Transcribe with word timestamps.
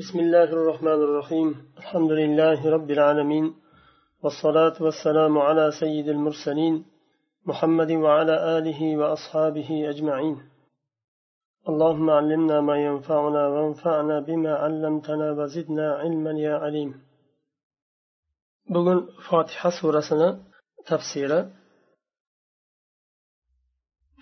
بسم 0.00 0.18
الله 0.18 0.48
الرحمن 0.58 1.00
الرحيم. 1.06 1.48
الحمد 1.80 2.12
لله 2.20 2.60
رب 2.76 2.90
العالمين. 2.96 3.46
والصلاة 4.22 4.76
والسلام 4.86 5.34
على 5.38 5.64
سيد 5.80 6.08
المرسلين 6.16 6.74
محمد 7.48 7.90
وعلى 8.04 8.34
آله 8.56 8.80
وأصحابه 9.00 9.68
أجمعين. 9.92 10.36
اللهم 11.70 12.06
علمنا 12.18 12.56
ما 12.68 12.76
ينفعنا 12.88 13.42
وانفعنا 13.54 14.16
بما 14.28 14.52
علمتنا 14.62 15.28
وزدنا 15.38 15.86
علما 16.00 16.32
يا 16.46 16.54
عليم. 16.64 16.90
Bugun 18.74 18.98
fotiha 19.28 19.70
surasini 19.80 20.28
tafsiri 20.88 21.40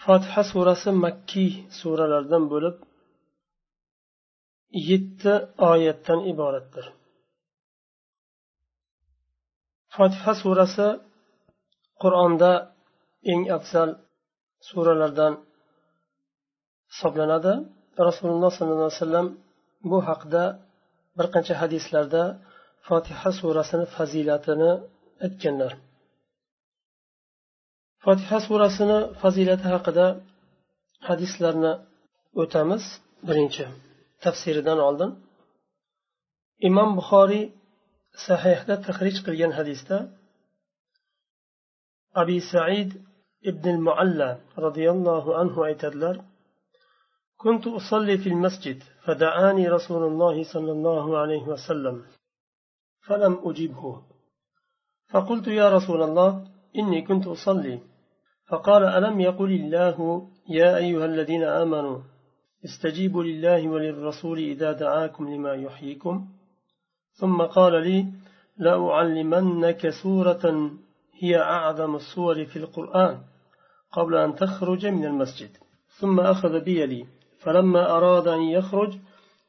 fotiha 0.05 0.43
surasi 0.53 0.91
makkiy 1.05 1.53
suralardan 1.81 2.45
bo'lib 2.53 2.77
yetti 4.73 5.33
oyatdan 5.71 6.21
iboratdir. 6.33 6.87
Fotiha 9.95 10.33
surasi 10.43 10.89
qur'onda 12.03 12.53
eng 13.33 13.43
afzal 13.57 13.91
suralardan 14.69 15.33
hisoblanadi. 16.93 17.53
Rasululloh 18.09 18.51
sollallohu 18.57 18.89
alayhi 18.89 19.03
vasallam 19.03 19.29
bu 19.91 19.99
haqda 20.09 20.43
bir 21.19 21.27
qancha 21.35 21.55
hadislarda 21.63 22.23
fotiha 22.89 23.31
surasini 23.41 23.87
fazilatini 23.97 24.73
aytganlar. 25.27 25.73
Fotiha 28.05 28.39
surasini 28.47 28.99
fazilati 29.21 29.67
haqida 29.75 30.07
hadislarni 31.09 31.73
o'tamiz. 32.43 32.85
Birinchi. 33.29 33.65
Tafsiridan 34.25 34.79
oldin. 34.89 35.11
Imom 36.69 36.91
buxoriy 36.99 37.45
sahihda 38.27 38.75
tahrij 38.87 39.17
qilgan 39.27 39.53
hadisda 39.59 39.99
abi 42.23 42.37
said 42.53 42.91
ibn 43.51 43.75
mualla 43.87 44.31
roziyallohu 44.65 45.31
anhu 45.43 45.59
aytadilar 45.69 46.17
كنت 47.45 47.67
أصلي 47.67 48.19
في 48.19 48.29
المسجد 48.35 48.79
فدعاني 49.05 49.69
رسول 49.69 50.03
الله 50.11 50.37
صلى 50.53 50.73
الله 50.73 51.19
عليه 51.19 51.45
وسلم 51.53 51.97
فلم 53.07 53.35
أجبه 53.49 54.03
فقلت 55.13 55.47
يا 55.61 55.67
رسول 55.77 56.03
الله 56.03 56.31
إني 56.79 57.03
كنت 57.09 57.27
أصلي 57.27 57.77
فقال 58.49 58.83
ألم 58.85 59.21
يقل 59.21 59.51
الله 59.61 59.97
يا 60.49 60.77
أيها 60.77 61.07
الذين 61.13 61.45
آمنوا 61.63 61.99
استجيبوا 62.65 63.25
لله 63.25 63.69
وللرسول 63.69 64.39
إذا 64.39 64.73
دعاكم 64.73 65.35
لما 65.35 65.55
يحييكم. 65.55 66.29
ثم 67.13 67.43
قال 67.43 67.73
لي 67.73 68.07
لأعلمنك 68.59 69.89
سورة 70.03 70.71
هي 71.19 71.41
أعظم 71.41 71.97
السور 71.97 72.45
في 72.45 72.57
القرآن 72.57 73.19
قبل 73.93 74.15
أن 74.15 74.35
تخرج 74.35 74.87
من 74.87 75.05
المسجد. 75.05 75.51
ثم 75.99 76.21
أخذ 76.21 76.61
بيدي 76.61 77.07
فلما 77.39 77.97
أراد 77.97 78.29
أن 78.29 78.43
يخرج 78.43 78.99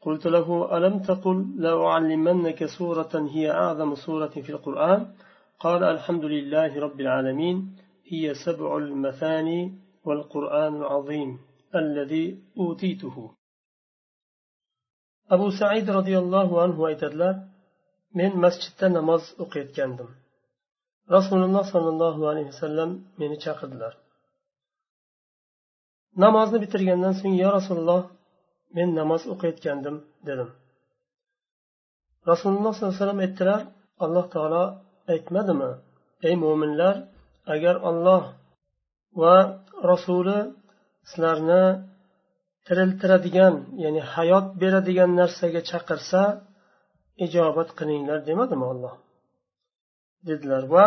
قلت 0.01 0.27
له 0.27 0.77
ألم 0.77 0.99
تقل 0.99 1.45
لأعلمنك 1.57 2.65
سورة 2.65 3.29
هي 3.31 3.51
أعظم 3.51 3.95
سورة 3.95 4.27
في 4.27 4.49
القرآن؟ 4.49 5.07
قال 5.59 5.83
الحمد 5.83 6.25
لله 6.25 6.79
رب 6.79 6.99
العالمين 7.01 7.75
هي 8.07 8.33
سبع 8.33 8.77
المثاني 8.77 9.73
والقرآن 10.05 10.75
العظيم. 10.75 11.48
الذي 11.74 12.24
أوتيته 12.58 13.16
أبو 15.34 15.46
سعيد 15.60 15.90
رضي 15.90 16.18
الله 16.18 16.48
عنه 16.62 16.76
aytadilar 16.88 17.34
men 18.18 18.32
masjidda 18.44 18.86
namoz 18.98 19.22
o'qiyotgandim 19.44 20.08
rasululloh 21.16 21.64
sollallohu 21.72 22.22
alayhi 22.30 22.50
vasallam 22.54 22.90
meni 23.20 23.36
chaqirdilar 23.44 23.92
namozni 26.24 26.58
bitirgandan 26.64 27.14
so'ng 27.20 27.34
yo 27.42 27.48
rasululloh 27.58 28.02
men 28.76 28.88
namoz 29.00 29.22
o'qiyotgandim 29.32 29.96
dedim 30.28 30.50
rasululloh 32.30 32.72
sollallohu 32.74 32.94
alayhi 32.94 33.02
vasallam 33.02 33.20
aytdilar 33.26 33.60
alloh 34.04 34.24
taolo 34.34 34.64
aytmadimi 35.14 35.70
ey 36.28 36.34
mo'minlar 36.44 36.96
agar 37.54 37.76
olloh 37.90 38.22
va 39.20 39.36
rasuli 39.90 40.38
sizlarni 41.09 41.63
tiriltiradigan 42.67 43.55
ya'ni 43.83 44.01
hayot 44.13 44.47
beradigan 44.61 45.11
narsaga 45.21 45.61
chaqirsa 45.71 46.21
ijobat 47.25 47.69
qilinglar 47.79 48.19
demadimi 48.29 48.65
olloh 48.71 48.93
dedilar. 50.27 50.63
Va 50.73 50.85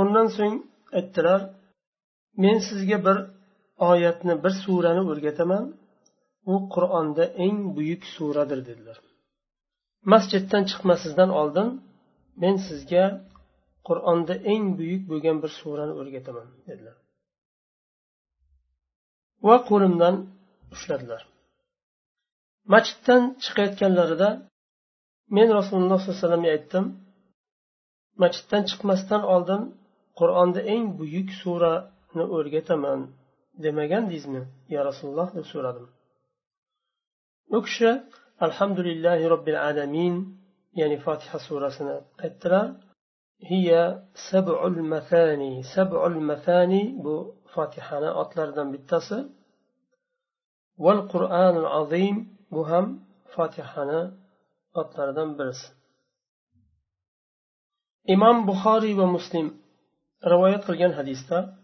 undan 0.00 0.26
so'ng 0.36 0.54
aytdilar 0.98 1.40
men 2.42 2.56
sizga 2.68 2.98
bir 3.06 3.18
oyatni 3.90 4.34
bir 4.44 4.52
surani 4.62 5.02
o'rgataman. 5.12 5.64
U 6.52 6.54
qur'onda 6.74 7.24
eng 7.46 7.58
buyuk 7.76 8.02
suradir 8.14 8.60
dedilar. 8.68 8.98
Masjiddan 10.12 10.62
chiqmasizdan 10.70 11.30
oldin 11.40 11.68
men 12.42 12.56
sizga 12.68 13.04
qur'onda 13.88 14.34
eng 14.52 14.64
buyuk 14.78 15.02
bo'lgan 15.10 15.36
bir 15.42 15.50
surani 15.60 15.94
o'rgataman 16.00 16.46
dedilar. 16.68 16.96
Va 19.46 19.56
qo'limdan 19.68 20.14
ushladilar. 20.74 21.22
Masjiddan 22.72 23.22
chiqayotganlarida 23.44 24.28
men 25.36 25.48
rasululloh 25.58 25.98
sollallohu 26.00 26.12
alayhi 26.12 26.22
vasallamga 26.22 26.50
aytdim 26.56 26.84
masjiddan 28.22 28.62
chiqmasdan 28.70 29.22
oldin 29.34 29.62
qur'onda 30.18 30.60
eng 30.74 30.84
buyuk 30.98 31.28
surani 31.42 32.24
o'rgataman 32.36 33.00
demagandingizmi 33.64 34.42
yo 34.74 34.80
rasululloh 34.88 35.28
deb 35.36 35.46
so'radim. 35.52 35.86
U 37.56 37.58
kishi 37.66 37.90
alhamdulillahi 38.46 39.24
robbil 39.32 39.58
alamin 39.70 40.14
ya'ni 40.80 40.96
fotiha 41.04 41.38
surasini 41.46 41.96
aytdilar. 42.24 42.66
هي 43.42 44.00
سبع 44.32 44.66
المثاني 44.66 45.62
سبع 45.76 46.06
المثاني 46.06 47.02
بو 47.02 47.32
فاتحانا 47.54 48.20
أطلر 48.20 48.50
بالتصل. 48.72 49.30
والقرآن 50.78 51.56
العظيم 51.56 52.36
مهم 52.50 53.04
فاتحانا 53.36 54.18
أطلر 54.76 55.10
دم 55.10 55.36
برس. 55.36 55.74
إمام 58.10 58.46
بخاري 58.46 58.94
ومسلم 58.94 59.60
رواية 60.26 60.56
قرآن 60.56 60.94
حديثة 60.94 61.54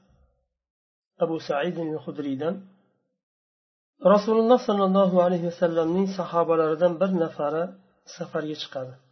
أبو 1.20 1.38
سعيد 1.38 1.78
الخدري 1.78 2.34
رسول 4.06 4.38
الله 4.40 4.66
صلى 4.66 4.84
الله 4.84 5.22
عليه 5.22 5.46
وسلم 5.46 5.88
من 5.96 6.06
صحابة 6.18 6.56
لردن 6.56 6.98
بر 6.98 7.12
نفارة 7.24 7.74
سفر 8.18 8.44
يشقاده 8.44 9.09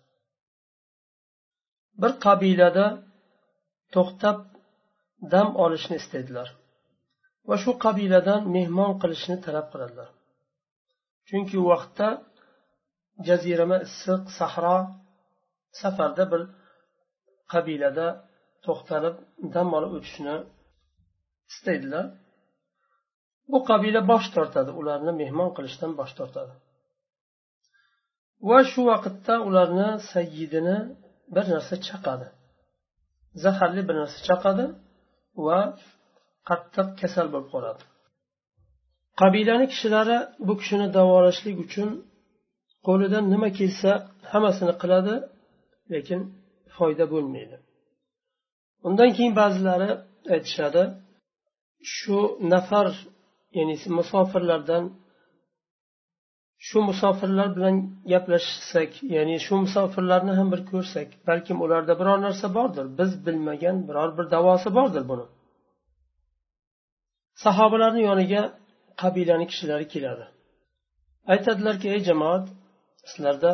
bir 2.03 2.13
qabilada 2.25 2.87
to'xtab 3.95 4.39
dam 5.33 5.49
olishni 5.65 5.97
istaydilar 6.03 6.49
va 7.49 7.57
shu 7.63 7.71
qabiladan 7.85 8.43
mehmon 8.57 8.93
qilishni 9.03 9.37
talab 9.47 9.67
qiladilar. 9.73 10.09
Chunki 11.29 11.57
u 11.63 11.65
vaqtda 11.73 12.09
jazirama 13.29 13.77
issiq 13.87 14.23
sahro 14.39 14.79
safarda 15.81 16.25
bir 16.33 16.43
qabilada 17.53 18.07
to'xtalib 18.65 19.17
dam 19.55 19.69
olib 19.79 19.93
o'tishni 19.99 20.37
istaydilar. 21.53 22.07
Bu 23.51 23.59
qabila 23.71 24.01
bosh 24.13 24.29
tortadi 24.37 24.71
ularni 24.81 25.13
mehmon 25.23 25.51
qilishdan 25.57 25.93
bosh 26.01 26.13
tortadi. 26.19 26.55
Va 28.49 28.59
shu 28.71 28.81
vaqtda 28.91 29.35
ularni 29.49 29.89
sayyidini 30.12 30.79
bir 31.35 31.45
narsa 31.55 31.75
chaqadi. 31.89 32.27
Zaharli 33.45 33.83
bir 33.89 33.95
narsa 34.01 34.19
chaqadi 34.29 34.65
va 35.47 35.61
qattiq 36.49 36.89
kasal 37.01 37.27
bo'lib 37.33 37.49
qoladi. 37.55 37.83
Qabilani 39.21 39.67
kishilari 39.73 40.17
bu 40.47 40.55
kishini 40.61 40.87
davolashlik 40.97 41.57
uchun 41.65 41.89
qo'lidan 42.87 43.25
nima 43.33 43.49
kelsa 43.59 43.91
hammasini 44.31 44.75
qiladi 44.83 45.15
lekin 45.95 46.21
foyda 46.77 47.05
bo'lmaydi. 47.13 47.57
Undan 48.89 49.11
keyin 49.17 49.35
ba'zilari 49.41 49.91
aytishadi 50.35 50.83
shu 51.97 52.19
nafar 52.53 52.89
ya'ni 53.59 53.75
musofirlardan 53.99 54.85
shu 56.66 56.78
musofirlar 56.88 57.49
bilan 57.56 57.76
gaplashsak 58.12 58.90
ya'ni 59.14 59.37
shu 59.46 59.55
musofirlarni 59.64 60.32
ham 60.38 60.49
bir 60.52 60.60
ko'rsak 60.70 61.08
balkim 61.28 61.56
ularda 61.64 61.94
biror 62.00 62.19
narsa 62.26 62.46
bordir. 62.56 62.87
Biz 62.99 63.10
bilmagan 63.26 63.76
biror 63.88 64.10
bir 64.19 64.26
davosi 64.37 64.69
bordir 64.78 65.05
buni. 65.10 65.26
Sahobalarni 67.44 68.02
yoniga 68.08 68.43
qabilani 69.02 69.46
kishilari 69.50 69.87
keladi. 69.94 70.25
Aytadilarki 71.32 71.87
ey 71.94 72.00
jamoat 72.08 72.44
sizlarda 73.10 73.52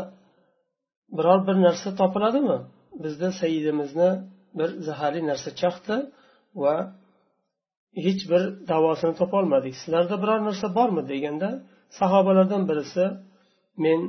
biror 1.17 1.41
bir 1.49 1.57
narsa 1.67 1.89
topiladimi? 2.01 2.59
Bizda 3.05 3.29
saidimizni 3.41 4.11
bir 4.59 4.69
zaharli 4.87 5.23
narsa 5.31 5.51
chaqdi 5.61 5.97
va 6.63 6.75
hech 8.05 8.23
bir 8.31 8.43
davosini 8.73 9.15
topolmadik 9.21 9.75
sizlarda 9.83 10.17
biror 10.23 10.41
narsa 10.49 10.67
bormi? 10.79 11.03
deganda 11.13 11.51
sahobalardan 11.99 12.63
birisi 12.71 13.05
men 13.85 14.01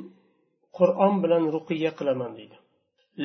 qur'on 0.78 1.14
bilan 1.24 1.44
ruqiya 1.56 1.92
qilaman 2.00 2.32
deydi. 2.38 2.58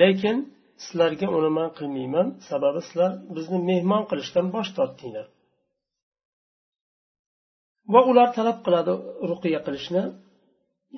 Lekin 0.01 0.37
sizlarga 0.85 1.27
uni 1.39 1.51
man 1.59 1.69
qilmayman 1.79 2.27
sababi 2.49 2.81
sizlar 2.87 3.13
bizni 3.37 3.59
mehmon 3.71 4.03
qilishdan 4.11 4.47
bosh 4.55 4.71
tortdinglar. 4.79 5.27
Va 7.93 8.01
ular 8.11 8.29
talab 8.39 8.59
qiladi 8.67 8.93
ruqiya 9.31 9.61
qilishni 9.67 10.03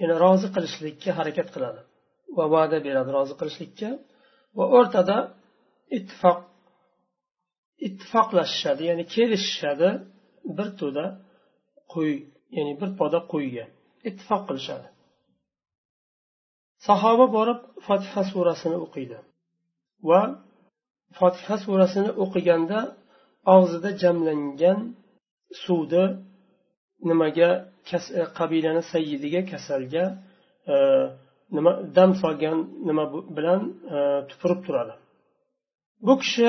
ya'ni 0.01 0.15
rozi 0.25 0.49
qilishlikka 0.55 1.11
harakat 1.19 1.49
qiladi 1.55 1.81
va 2.37 2.45
va'da 2.55 2.79
beradi 2.87 3.11
rozi 3.19 3.35
qilishlikka 3.41 3.91
va 4.59 4.65
o'rtada 4.79 5.17
ittifoq 5.97 6.39
ittifoqlashishadi 7.87 8.83
ya'ni 8.91 9.05
kelishishadi 9.15 9.89
bir 10.57 10.69
to'da 10.81 11.05
qo'y 11.93 12.13
ya'ni 12.57 12.73
bir 12.81 12.91
poda 13.01 13.21
qo'yga 13.33 13.65
ittifoq 14.09 14.43
qilishadi. 14.49 14.89
Sahoba 16.87 17.27
borib 17.37 17.61
fotiha 17.87 18.23
surasini 18.33 18.79
o'qiydi 18.85 19.19
va 20.09 20.21
fotiha 21.19 21.57
surasini 21.65 22.11
o'qiganda 22.23 22.79
og'zida 23.55 23.91
jamlangan 24.03 24.79
suvni 25.65 26.05
nimaga 27.09 27.51
e, 28.21 28.23
qabilani 28.39 28.83
sayyidiga 28.93 29.41
kasalga 29.51 30.05
e, 30.73 30.75
nima 31.57 31.73
dam 31.97 32.11
solgan 32.23 32.59
nima 32.89 33.05
bilan 33.37 33.61
e, 33.95 33.97
tupurib 34.31 34.61
turadi. 34.67 34.95
Bu 36.07 36.15
kishi 36.23 36.49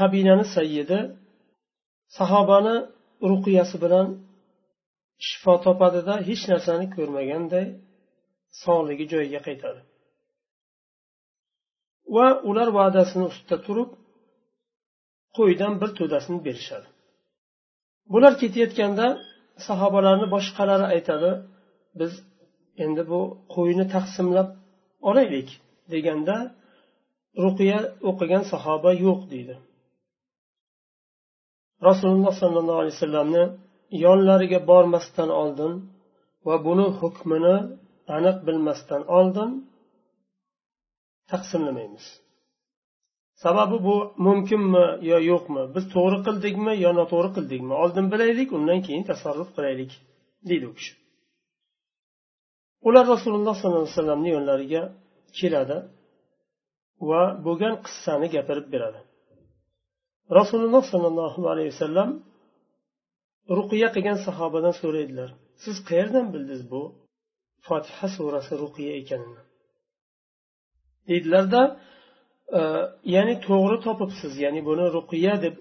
qabilani 0.00 0.46
sayyidi 0.56 0.98
sahobani 2.18 2.76
ruqiyasi 3.30 3.76
bilan 3.84 4.06
shifo 5.26 5.54
topadida 5.66 6.14
hech 6.28 6.42
narsani 6.52 6.86
ko'rmaganday 6.96 7.66
sog'ligi 8.62 9.04
joyiga 9.12 9.40
qaytadi. 9.48 9.80
Va 12.14 12.26
ular 12.50 12.68
va'dasini 12.78 13.24
ustida 13.30 13.56
turib 13.66 13.90
qo'ydan 15.38 15.72
bir 15.80 15.90
to'dasini 15.98 16.38
berishadi. 16.46 16.88
Bular 18.12 18.32
ketayotganda 18.42 19.06
sahobalarni 19.66 20.26
boshqalari 20.34 20.86
aytadi 20.94 21.30
biz 22.00 22.12
endi 22.84 23.02
bu 23.10 23.20
qo'yni 23.54 23.84
taqsimlab 23.94 24.48
olaylik 25.08 25.48
deganda 25.92 26.36
ruqiya 27.44 27.78
o'qigan 28.10 28.44
sahoba 28.52 28.90
yo'q 29.06 29.20
deydi. 29.32 29.56
Rasululloh 31.88 32.34
sollallohu 32.42 32.80
alayhi 32.82 32.96
vasallamni 32.98 33.44
yonlariga 34.04 34.60
bormasdan 34.70 35.30
oldin 35.42 35.72
va 36.46 36.56
buni 36.66 36.86
hukmini 37.00 37.56
aniq 38.16 38.36
bilmasdan 38.46 39.02
oldin 39.18 39.50
taqsimlamaymiz. 41.30 42.06
Sababi 43.44 43.76
bu 43.86 43.96
mumkinmi 44.26 44.86
yo 45.10 45.18
yo'qmi? 45.30 45.62
Biz 45.74 45.84
to'g'ri 45.94 46.18
qildikmi 46.26 46.72
yo 46.84 46.90
noto'g'ri 47.00 47.30
qildikmi? 47.36 47.72
Oldin 47.82 48.06
bilaylik 48.12 48.48
undan 48.56 48.78
keyin 48.86 49.04
tasarruf 49.10 49.50
qilaylik 49.56 49.92
deydi 50.48 50.66
u 50.70 50.74
kishi. 50.78 50.92
Ular 52.88 53.04
rasululloh 53.14 53.54
sollallohu 53.60 53.84
alayhi 53.84 53.96
vasallamni 53.96 54.30
yonlariga 54.36 54.82
keladi 55.38 55.78
va 57.08 57.22
bo'lgan 57.46 57.74
qissani 57.86 58.26
gapirib 58.36 58.66
beradi. 58.74 59.00
Rasululloh 60.38 60.82
sollallohu 60.92 61.42
alayhi 61.52 61.70
vasallam 61.74 62.10
ruqiya 63.58 63.88
qilgan 63.94 64.18
sahobadan 64.26 64.74
so'raydilar. 64.82 65.30
Siz 65.62 65.76
qayerdan 65.88 66.26
bildingiz 66.34 66.62
bu 66.72 66.82
fotiha 67.66 68.06
surasi 68.16 68.54
ruqiya 68.62 68.92
ekanini? 69.02 69.42
Deydilarda 71.08 71.62
e, 72.58 72.60
ya'ni 73.14 73.34
to'g'ri 73.48 73.78
topibsiz 73.86 74.32
ya'ni 74.44 74.60
buni 74.68 74.86
ruqiya 74.96 75.34
deb 75.44 75.54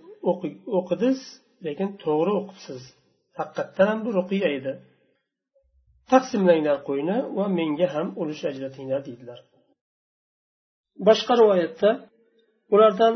o'qidingiz 0.79 1.19
lekin 1.65 1.89
to'g'ri 2.03 2.31
o'qibsiz. 2.39 2.81
Haqiqatdan 3.39 3.87
ham 3.91 3.99
bu 4.05 4.09
ruqiya 4.19 4.49
edi. 4.59 4.73
Taqsimlanglar 6.11 6.77
qo'yni 6.89 7.17
va 7.37 7.45
menga 7.59 7.87
ham 7.95 8.07
ulush 8.21 8.43
ajratinglar 8.51 9.01
deydilar. 9.07 9.39
Boshqa 11.07 11.33
rivoyatda 11.41 11.89
ulardan 12.73 13.13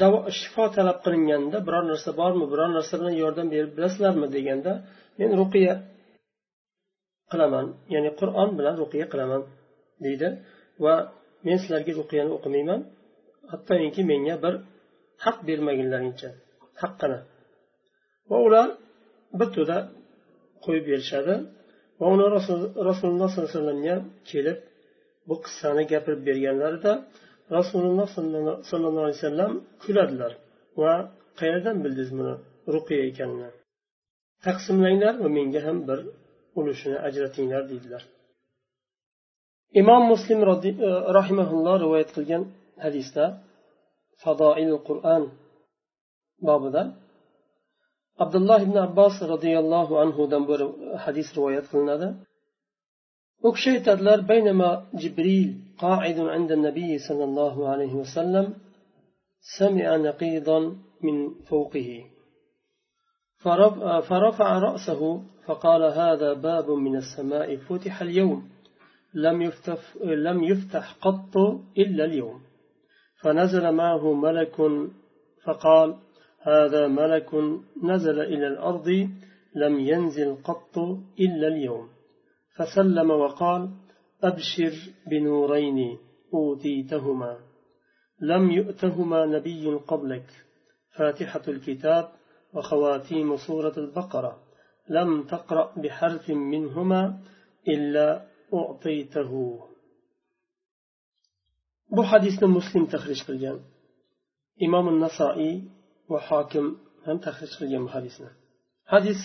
davo 0.00 0.18
shifo 0.38 0.64
talab 0.76 0.98
qilinganda 1.04 1.58
biror 1.66 1.84
narsa 1.92 2.10
bormi 2.20 2.44
biror 2.52 2.70
narsa 2.76 2.94
bilan 3.00 3.14
yordam 3.22 3.46
berib 3.54 3.72
bilasizlarmi 3.76 4.26
deganda 4.36 4.72
men 5.18 5.30
ruqiya 5.40 5.74
qilaman 7.32 7.66
ya'ni 7.94 8.10
qur'on 8.20 8.50
bilan 8.58 8.74
ruqiya 8.82 9.06
qilaman 9.12 9.42
deydi. 10.04 10.28
Va 10.84 10.94
men 11.46 11.56
sizlarga 11.62 11.92
ruqiyani 12.00 12.32
o'qimayman. 12.38 12.80
Hattoki 13.52 14.02
menga 14.12 14.34
bir 14.44 14.54
haq 15.24 15.36
bermagunlaringcha 15.48 16.28
haqqini. 16.82 17.18
Va 18.30 18.36
ular 18.46 18.68
bir 19.38 19.48
to'da 19.56 19.78
qo'yib 20.64 20.84
berishadi. 20.90 21.34
Va 22.00 22.06
uni 22.14 22.26
rasululloh 22.88 22.96
sollallohu 23.00 23.30
alayhi 23.30 23.50
vasallamga 23.50 23.96
kelib 24.30 24.58
bu 25.28 25.34
qissani 25.44 25.82
gapirib 25.92 26.22
berganlarida 26.28 26.92
rasululloh 27.56 28.08
sollallohu 28.70 29.04
alayhi 29.06 29.18
vasallam 29.20 29.52
kuladilar. 29.82 30.32
Va 30.80 30.92
qayerdan 31.40 31.76
bildingiz 31.84 32.10
buni 32.18 32.34
ruqiya 32.74 33.02
ekanini? 33.10 33.48
Taqsimlanglar 34.46 35.14
va 35.22 35.28
menga 35.36 35.60
ham 35.66 35.78
bir 35.88 35.98
ulushini 36.58 36.98
ajratinglar 37.08 37.62
deydilar. 37.70 38.02
Imom 39.80 40.02
muslim 40.12 40.38
e, 40.42 40.48
rahimaulloh 41.18 41.76
rivoyat 41.84 42.10
qilgan 42.16 42.42
hadisda 42.84 43.24
fadoil 44.22 44.72
qur'on 44.88 45.22
bobida 46.48 46.82
abdulloh 48.22 48.60
ibn 48.66 48.76
abbos 48.86 49.14
roziyallohu 49.32 49.94
anhudan 50.04 50.42
bir 50.50 50.60
hadis 51.04 51.28
rivoyat 51.36 51.66
qilinadi. 51.72 52.08
U 53.46 53.48
kishi 53.54 53.68
aytadilar 53.76 54.18
baynama 54.30 54.70
jibril 55.02 55.50
قاعد 55.82 56.18
عند 56.20 56.52
النبي 56.52 56.98
صلى 57.08 57.24
الله 57.24 57.68
عليه 57.68 57.94
وسلم 57.94 58.54
سمع 59.58 59.96
نقيضا 59.96 60.58
من 61.02 61.44
فوقه. 61.50 62.04
فرفع 64.08 64.58
رأسه 64.58 65.22
فقال 65.46 65.82
هذا 65.82 66.32
باب 66.32 66.70
من 66.70 66.96
السماء 66.96 67.56
فتح 67.56 68.02
اليوم. 68.02 68.48
لم 69.14 69.42
يفتح, 69.42 69.78
لم 70.04 70.44
يفتح 70.44 70.92
قط 70.92 71.36
إلا 71.78 72.04
اليوم. 72.04 72.40
فنزل 73.22 73.72
معه 73.72 74.12
ملك 74.12 74.56
فقال 75.44 75.96
هذا 76.42 76.88
ملك 76.88 77.34
نزل 77.82 78.20
إلى 78.20 78.46
الأرض 78.48 78.88
لم 79.56 79.78
ينزل 79.80 80.36
قط 80.44 80.78
إلا 81.20 81.48
اليوم. 81.48 81.88
فسلم 82.56 83.10
وقال 83.10 83.70
أبشر 84.22 84.74
بنورين 85.10 85.98
أوتيتهما. 86.34 87.38
لم 88.20 88.50
يؤتهما 88.50 89.26
نبي 89.26 89.66
قبلك. 89.74 90.26
فاتحة 90.96 91.42
الكتاب 91.48 92.12
وخواتيم 92.54 93.36
سورة 93.36 93.72
البقرة. 93.76 94.42
لم 94.88 95.22
تقرأ 95.22 95.72
بحرف 95.76 96.30
منهما 96.30 97.18
إلا 97.68 98.26
أعطيته. 98.54 99.58
Bu 101.90 102.02
hadisni 102.12 102.46
muslim 102.46 102.86
tahrij 102.86 103.20
qilgan. 103.26 103.58
Imom 104.66 104.86
nasoiy 105.04 105.54
va 106.10 106.18
hokim 106.28 106.66
ham 107.06 107.18
tahrij 107.26 107.52
qilgan 107.58 107.82
bu 107.86 107.90
hadisni. 107.96 108.30
Hadis 108.92 109.18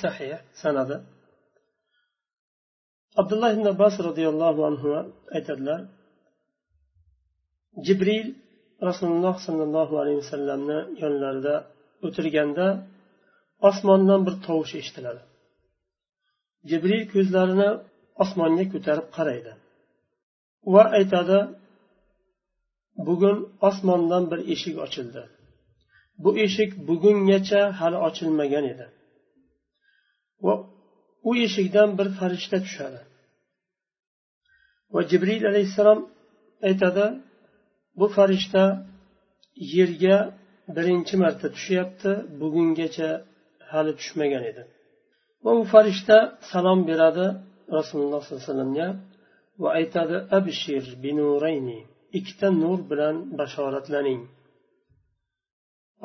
abdulloh 3.19 3.49
ibn 3.55 3.65
abbos 3.73 3.95
roziyallohu 4.07 4.61
anhu 4.69 4.89
aytadilar 5.37 5.79
jibril 7.85 8.27
rasululloh 8.89 9.35
sollallohu 9.45 9.93
alayhi 10.01 10.19
vasallamni 10.23 10.79
yonlarida 11.03 11.55
o'tirganda 12.05 12.67
osmondan 13.69 14.21
bir 14.27 14.35
tovush 14.45 14.73
eshitiladi. 14.81 15.21
Jibril 16.69 17.03
ko'zlarini 17.13 17.69
osmonga 18.23 18.65
ko'tarib 18.73 19.07
qaraydi 19.17 19.53
va 20.73 20.83
aytadi 20.99 21.39
bugun 23.07 23.37
osmondan 23.69 24.23
bir 24.31 24.39
eshik 24.53 24.75
ochildi. 24.85 25.23
Bu 26.23 26.29
eshik 26.45 26.71
bugungacha 26.87 27.61
hali 27.79 27.97
ochilmagan 28.07 28.65
edi 28.73 28.87
va 30.45 30.53
u 31.29 31.31
eshikdan 31.45 31.89
bir 31.99 32.07
farishta 32.19 32.57
tushadi. 32.65 32.99
Va 34.93 35.01
jibril 35.11 35.43
alayhissalom 35.51 35.99
aytadi 36.67 37.05
bu 37.99 38.05
farishta 38.15 38.63
yerga 39.75 40.17
birinchi 40.75 41.15
marta 41.23 41.47
tushyapti 41.55 42.11
bugungacha 42.39 43.09
hali 43.71 43.91
tushmagan 43.99 44.43
edi. 44.51 44.63
Va 45.43 45.51
u 45.61 45.63
farishta 45.73 46.17
salom 46.51 46.79
beradi 46.89 47.25
rasululloh 47.77 48.21
sollallohu 48.23 48.43
alayhi 48.43 48.49
vasallamga 48.51 48.87
va 49.61 49.69
aytadi 49.79 50.17
abshir 50.37 50.83
binurayni 51.03 51.79
ikkita 52.17 52.47
nur 52.63 52.79
bilan 52.91 53.15
bashoratlaning. 53.39 54.21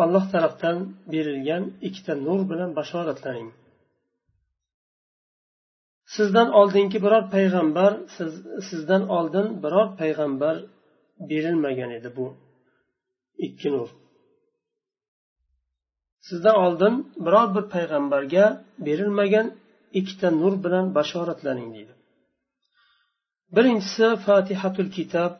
Alloh 0.04 0.24
tarafdan 0.32 0.76
berilgan 1.12 1.64
ikkita 1.88 2.12
nur 2.26 2.40
bilan 2.50 2.70
bashoratlaning. 2.78 3.48
Sizdan 6.14 6.48
oldingi 6.60 6.98
biror 7.04 7.24
payg'ambar 7.34 7.92
siz, 8.16 8.32
sizdan 8.68 9.02
oldin 9.16 9.46
biror 9.64 9.88
payg'ambar 10.00 10.56
berilmagan 11.30 11.90
edi 11.98 12.10
bu 12.18 12.26
ikki 13.46 13.68
nur. 13.74 13.88
Sizdan 16.28 16.56
oldin 16.64 16.94
biror 17.26 17.48
bir 17.54 17.64
payg'ambarga 17.74 18.44
berilmagan 18.86 19.46
ikkita 19.98 20.28
nur 20.42 20.54
bilan 20.64 20.86
bashoratlaning 20.96 21.68
deydi. 21.76 21.94
Birinchisi 23.56 24.06
fatihatul 24.26 24.90
kitob 24.96 25.32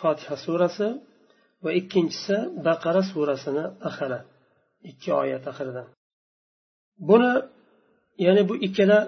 fotiha 0.00 0.36
surasi 0.44 0.88
va 1.64 1.70
ikkinchisi 1.80 2.36
baqara 2.66 3.02
surasini 3.12 3.64
axiri 3.88 4.20
ikki 4.90 5.10
oyat 5.22 5.44
axiridan 5.50 5.86
buni 7.08 7.32
ya'ni 8.24 8.42
bu 8.48 8.54
ikkala 8.66 8.98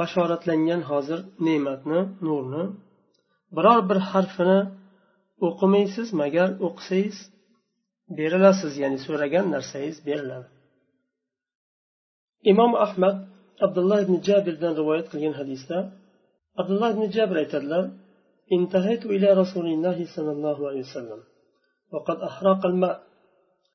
bashoratlangan 0.00 0.82
hozir 0.90 1.20
ne'matni 1.46 2.00
nurni 2.26 2.64
biror 3.56 3.80
bir 3.90 3.98
harfini 4.10 4.60
o'qimaysiz 5.46 6.08
magar 6.22 6.48
o'qisangiz 6.66 7.16
berilasiz 8.18 8.72
ya'ni 8.82 8.98
so'ragan 9.06 9.46
narsangiz 9.54 9.96
beriladi 10.08 10.48
imom 12.52 12.72
ahmad 12.86 13.16
abdulloh 13.64 13.98
ibn 14.04 14.16
jabirdan 14.28 14.72
rivoyat 14.80 15.06
qilgan 15.12 15.34
hadisda 15.40 15.78
abdulloh 16.60 16.90
ibn 16.94 17.04
jabir 17.16 17.36
aytadilar 17.44 17.84
انتهيت 18.56 19.02
إلى 19.14 19.28
رسول 19.42 19.66
الله 19.66 19.98
صلى 20.16 20.32
الله 20.36 20.58
عليه 20.68 20.80
وسلم 20.80 21.20
وقد 21.92 22.18
أحرق 22.28 22.66
الماء 22.66 22.96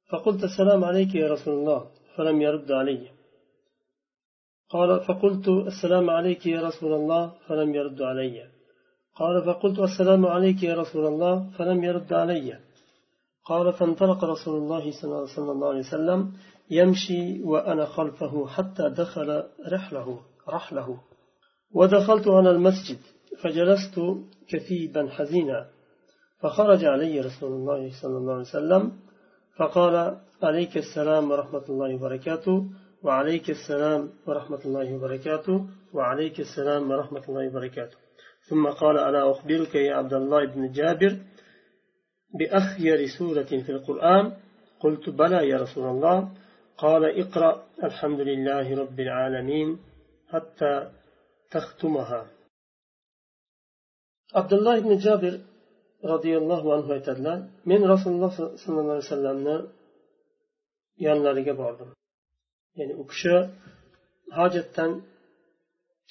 فقلت 0.09 0.41
السلام 0.43 0.81
عليك 0.89 1.15
يا 1.15 1.27
رسول 1.33 1.53
الله 1.59 1.81
فلم 2.15 2.37
يرد 2.41 2.71
علي 2.71 3.01
قال 4.72 5.00
فقلت 5.00 5.48
السلام 5.48 6.10
عليك 6.10 6.46
يا 6.46 6.60
رسول 6.68 6.92
الله 6.92 7.32
فلم 7.46 7.74
يرد 7.74 8.02
علي. 8.02 8.36
قال 9.20 9.44
فقلت 9.44 9.78
السلام 9.78 10.26
عليك 10.26 10.62
يا 10.62 10.74
رسول 10.74 11.06
الله 11.06 11.50
فلم 11.58 11.84
يرد 11.84 12.12
علي. 12.12 12.58
قال 13.44 13.72
فانطلق 13.72 14.24
رسول 14.24 14.56
الله 14.62 14.84
صلى 15.36 15.52
الله 15.52 15.68
عليه 15.68 15.78
وسلم 15.78 16.32
يمشي 16.70 17.42
وأنا 17.42 17.84
خلفه 17.84 18.46
حتى 18.46 18.88
دخل 18.88 19.42
رحله 19.72 20.18
رحله. 20.48 21.00
ودخلت 21.74 22.28
على 22.28 22.50
المسجد 22.50 22.98
فجلست 23.40 24.00
كثيبا 24.48 25.08
حزينا. 25.10 25.66
فخرج 26.40 26.84
علي 26.84 27.20
رسول 27.20 27.52
الله 27.52 27.90
صلى 28.02 28.16
الله 28.16 28.32
عليه 28.32 28.42
وسلم 28.42 28.92
فقال 29.56 30.16
عليك 30.42 30.76
السلام 30.76 31.30
ورحمة 31.30 31.64
الله 31.68 31.94
وبركاته. 31.94 32.66
وعليك 33.04 33.50
السلام 33.50 34.10
ورحمة 34.26 34.62
الله 34.66 34.94
وبركاته. 34.96 35.56
وعليك 35.92 36.40
السلام 36.40 36.90
ورحمة 36.90 37.24
الله 37.28 37.44
وبركاته. 37.48 37.96
ثم 38.48 38.64
قال 38.68 38.98
ألا 38.98 39.30
أخبرك 39.30 39.74
يا 39.74 39.94
عبد 39.94 40.14
الله 40.14 40.46
بن 40.46 40.72
جابر 40.72 41.12
بأخير 42.38 42.98
سورة 43.18 43.50
في 43.64 43.72
القرآن؟ 43.76 44.32
قلت 44.80 45.08
بلى 45.08 45.48
يا 45.48 45.56
رسول 45.56 45.86
الله. 45.94 46.18
قال 46.78 47.02
اقرأ 47.22 47.52
الحمد 47.84 48.20
لله 48.20 48.66
رب 48.82 49.00
العالمين 49.00 49.78
حتى 50.32 50.90
تختمها. 51.50 52.26
عبد 54.34 54.52
الله 54.52 54.80
بن 54.80 54.98
جابر 54.98 55.34
roziyallohu 56.12 56.68
anhu 56.76 56.90
aytadilar. 56.98 57.38
Men 57.70 57.80
rasululloh 57.92 58.32
sollallohu 58.62 58.94
alayhi 58.94 59.06
vasallamni 59.06 59.56
yonlariga 61.06 61.54
bordim. 61.62 61.90
Ya'ni 62.78 62.94
u 63.02 63.04
kishi 63.10 63.34
hojatdan 64.38 64.90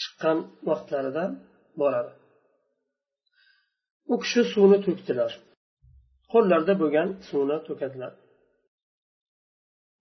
chiqqan 0.01 0.37
vaqtlarida 0.67 1.23
boradi. 1.81 2.11
U 4.13 4.15
kishi 4.23 4.41
suvni 4.53 4.77
to'kdilar 4.85 5.31
qo'llarida 6.31 6.73
bo'lgan 6.81 7.07
suvni 7.27 7.57
to'kadilar. 7.67 8.13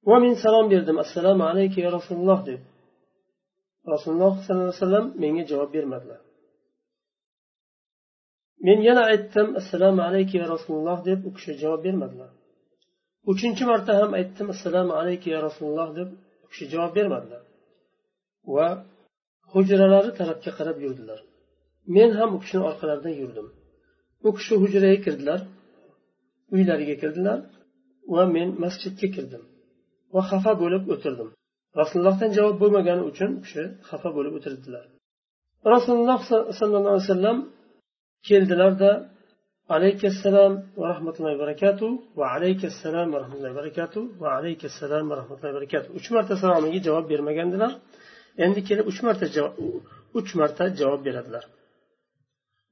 Va 0.09 0.17
men 0.25 0.35
salom 0.45 0.67
berdim. 0.73 0.97
Assalomu 1.05 1.45
alaykum 1.51 1.81
ya 1.87 1.91
rasululloh 1.99 2.41
deb. 2.51 2.61
Rasululloh 3.95 4.33
sollallohu 4.45 4.69
alayhi 4.69 4.81
vasallam 4.81 5.07
menga 5.23 5.45
javob 5.51 5.71
bermadilar. 5.77 6.21
Men 8.67 8.79
yana 8.89 9.03
aytdim 9.13 9.49
assalomu 9.61 10.01
alaykum 10.09 10.37
ya 10.43 10.49
rasululloh 10.55 10.99
deb 11.09 11.19
u 11.29 11.31
kishi 11.37 11.53
javob 11.63 11.81
bermadilar. 11.87 12.31
Uchinchi 13.33 13.65
marta 13.71 13.93
ham 14.01 14.11
aytdim 14.21 14.47
assalomu 14.55 14.93
alaykum 15.01 15.29
ya 15.37 15.41
rasululloh 15.49 15.89
deb 15.99 16.09
kishi 16.51 16.65
javob 16.73 16.93
bermadilar. 16.99 17.43
Va 18.55 18.69
hujralari 19.53 20.11
tarafga 20.19 20.51
qarab 20.59 20.79
yurdilar. 20.85 21.21
Men 21.97 22.11
ham 22.19 22.31
u 22.37 22.39
kishini 22.43 22.63
orqalaridan 22.71 23.15
yurdim. 23.23 23.47
U 24.27 24.29
kishi 24.39 24.55
hujraga 24.63 24.99
kirdilar 25.07 25.41
uylariga 26.55 26.97
kirdilar 27.03 27.39
va 28.15 28.23
men 28.35 28.49
masjidga 28.65 29.09
kirdim 29.17 29.43
va 30.15 30.23
xafa 30.31 30.53
bo'lib 30.63 30.83
o'tirdim. 30.95 31.29
Rasulullohdan 31.81 32.31
javob 32.39 32.57
bo'lmagani 32.63 33.03
uchun 33.11 33.31
u 33.39 33.41
kishi 33.45 33.65
xafa 33.89 34.11
bo'lib 34.17 34.33
o'tirdilar. 34.39 34.85
Rasululloh 35.75 36.21
sollallohu 36.61 36.95
alayhi 36.95 37.07
vasallam 37.09 37.39
keldilarda 38.29 38.91
alayhissalom 39.75 40.53
va 40.81 40.87
rahmatullohi 40.93 41.39
barakatu 41.45 41.87
va 42.19 42.27
alayhissalom 42.37 43.07
va 43.13 43.19
rahmatullohi 43.23 43.57
barakatu 43.61 44.01
va 44.23 44.29
alayhissalom 44.39 45.05
va 45.11 45.15
rahmatullohi 45.21 45.55
barakatu 45.59 45.89
uch 45.99 46.09
marta 46.15 46.35
salomiga 46.43 46.81
javob 46.87 47.05
bermagandilar 47.13 47.73
endi 48.45 48.61
kelib 48.69 48.85
uch 48.91 49.01
marta 49.07 49.27
uch 50.19 50.31
marta 50.41 50.65
javob 50.81 51.01
beradilar 51.07 51.45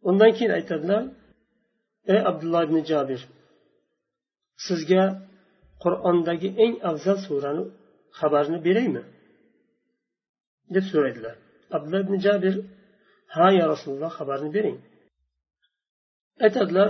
undan 0.09 0.31
keyin 0.37 0.53
aytadilar 0.59 1.03
ey 2.13 2.21
abdulloh 2.31 2.63
ibn 2.69 2.77
jabir 2.91 3.21
sizga 4.67 5.05
qur'ondagi 5.83 6.49
eng 6.65 6.75
afzal 6.91 7.19
surani 7.27 7.65
xabarini 8.19 8.59
beraymi? 8.67 9.03
deb 10.75 10.85
so'raydilar. 10.93 11.35
Abdulloh 11.77 12.01
ibn 12.07 12.15
jabir 12.27 12.55
ha 13.35 13.47
ya 13.59 13.65
rasululloh 13.73 14.11
xabarini 14.19 14.51
bering 14.57 14.79
aytadilar 16.45 16.89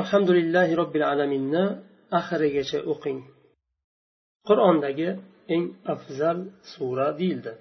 alhamdulillahi 0.00 0.72
robbil 0.80 1.04
alaminni 1.12 1.64
oxirigacha 2.18 2.78
o'qing 2.92 3.18
qur'ondagi 4.48 5.08
eng 5.54 5.64
afzal 5.94 6.38
sura 6.72 7.08
deyildi 7.20 7.52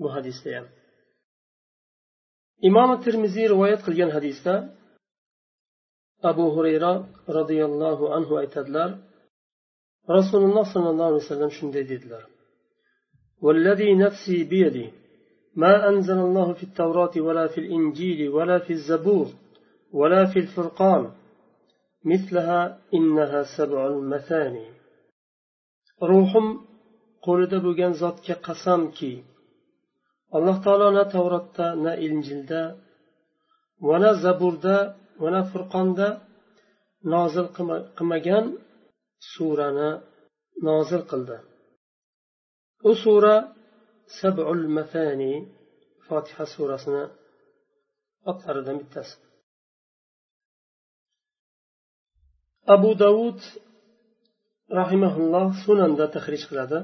bu 0.00 0.08
hadisda 0.14 0.50
ham 0.56 0.66
imom 2.68 2.90
termiziy 3.04 3.46
rivoyat 3.52 3.80
qilgan 3.86 4.10
hadisda 4.16 4.54
abu 6.30 6.44
hurayra 6.54 6.92
roziyallohu 7.38 8.04
anhu 8.16 8.32
aytadilar 8.42 8.90
rasululloh 10.16 10.64
sollallohu 10.74 11.08
alayhi 11.10 11.24
vasallam 11.24 11.52
shunday 11.58 11.84
dedilar 11.94 12.24
والذي 13.46 13.90
نفسي 14.04 14.44
بيدي 14.52 14.88
ما 15.62 15.88
أنزل 15.88 16.18
الله 16.18 16.48
في 16.52 16.62
التوراة 16.68 17.14
ولا 17.26 17.46
في 17.52 17.58
الإنجيل 17.64 18.28
ولا 18.28 18.58
في 18.58 18.72
الزبور 18.78 19.26
ولا 19.93 20.25
في 20.25 20.39
الفرقان 20.39 21.11
مثلها 22.05 22.61
إنها 22.93 23.43
سبع 23.57 23.87
المثاني 23.87 24.67
روحم 26.01 26.67
qo'lida 27.25 27.57
bo'lgan 27.65 27.93
zotga 28.01 28.35
qasamki 28.47 29.13
alloh 30.35 30.57
taolo 30.65 30.87
na 30.97 31.03
tavratda 31.13 31.67
na 31.83 31.91
injilda 32.07 32.61
va 33.87 33.95
na 34.03 34.11
zaburda 34.23 34.77
va 35.21 35.29
na 35.35 35.41
furqonda 35.51 36.07
nozil 37.13 37.47
qilmagan 37.97 38.45
surani 39.31 39.89
nozil 40.67 41.01
qildi 41.11 41.37
u 42.89 42.91
sura 43.03 43.35
sabul 44.19 44.61
matani 44.77 45.33
fotiha 46.05 46.45
surasini 46.53 47.03
otlaridan 48.31 48.77
bittasi 48.81 49.15
abu 52.74 52.90
davud 53.04 53.38
rahimaulloh 54.80 55.46
sunanda 55.64 56.06
tahrij 56.14 56.42
qiladi 56.50 56.78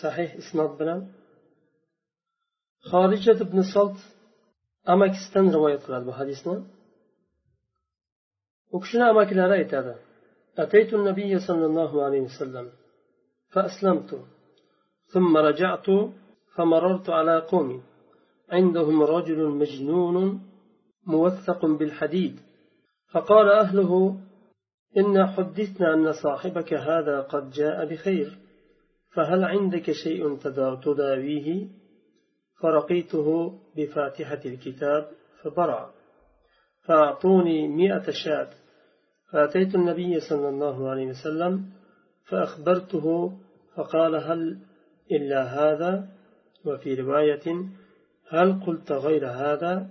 sahih 0.00 0.30
isnod 0.42 0.72
bilan 0.80 1.00
xorijat 2.90 3.38
ibn 3.46 3.58
solt 3.74 3.98
amakisidan 4.92 5.46
rivoyat 5.54 5.82
qiladi 5.86 6.04
bu 6.08 6.14
hadisni 6.20 6.56
u 8.74 8.76
kishini 8.82 9.04
amakilari 9.12 9.54
aytadi 9.62 9.94
أتيت 10.58 10.94
النبي 10.94 11.38
صلى 11.38 11.66
الله 11.66 12.04
عليه 12.04 12.20
وسلم 12.20 12.66
فأسلمت 13.52 14.10
ثم 15.12 15.36
رجعت 15.36 15.86
فمررت 16.54 17.10
على 17.10 17.38
قوم 17.52 17.82
عندهم 18.50 19.02
رجل 19.02 19.48
مجنون 19.48 20.40
موثق 21.06 21.66
بالحديد 21.66 22.40
فقال 23.12 23.48
أهله 23.48 24.20
إن 24.96 25.26
حدثنا 25.26 25.94
أن 25.94 26.12
صاحبك 26.12 26.74
هذا 26.74 27.20
قد 27.20 27.50
جاء 27.50 27.84
بخير 27.84 28.38
فهل 29.14 29.44
عندك 29.44 29.92
شيء 29.92 30.36
تداويه؟ 30.82 31.68
فرقيته 32.62 33.58
بفاتحة 33.76 34.40
الكتاب 34.46 35.08
فبرع 35.42 35.90
فأعطوني 36.84 37.68
مئة 37.68 38.10
شاة. 38.24 38.50
فأتيت 39.32 39.74
النبي 39.74 40.20
صلى 40.20 40.48
الله 40.48 40.90
عليه 40.90 41.06
وسلم 41.06 41.70
فأخبرته 42.28 43.32
فقال 43.76 44.14
هل 44.14 44.58
إلا 45.12 45.42
هذا؟ 45.42 46.08
وفي 46.64 46.94
رواية 46.94 47.68
هل 48.28 48.64
قلت 48.66 48.92
غير 48.92 49.26
هذا؟ 49.26 49.90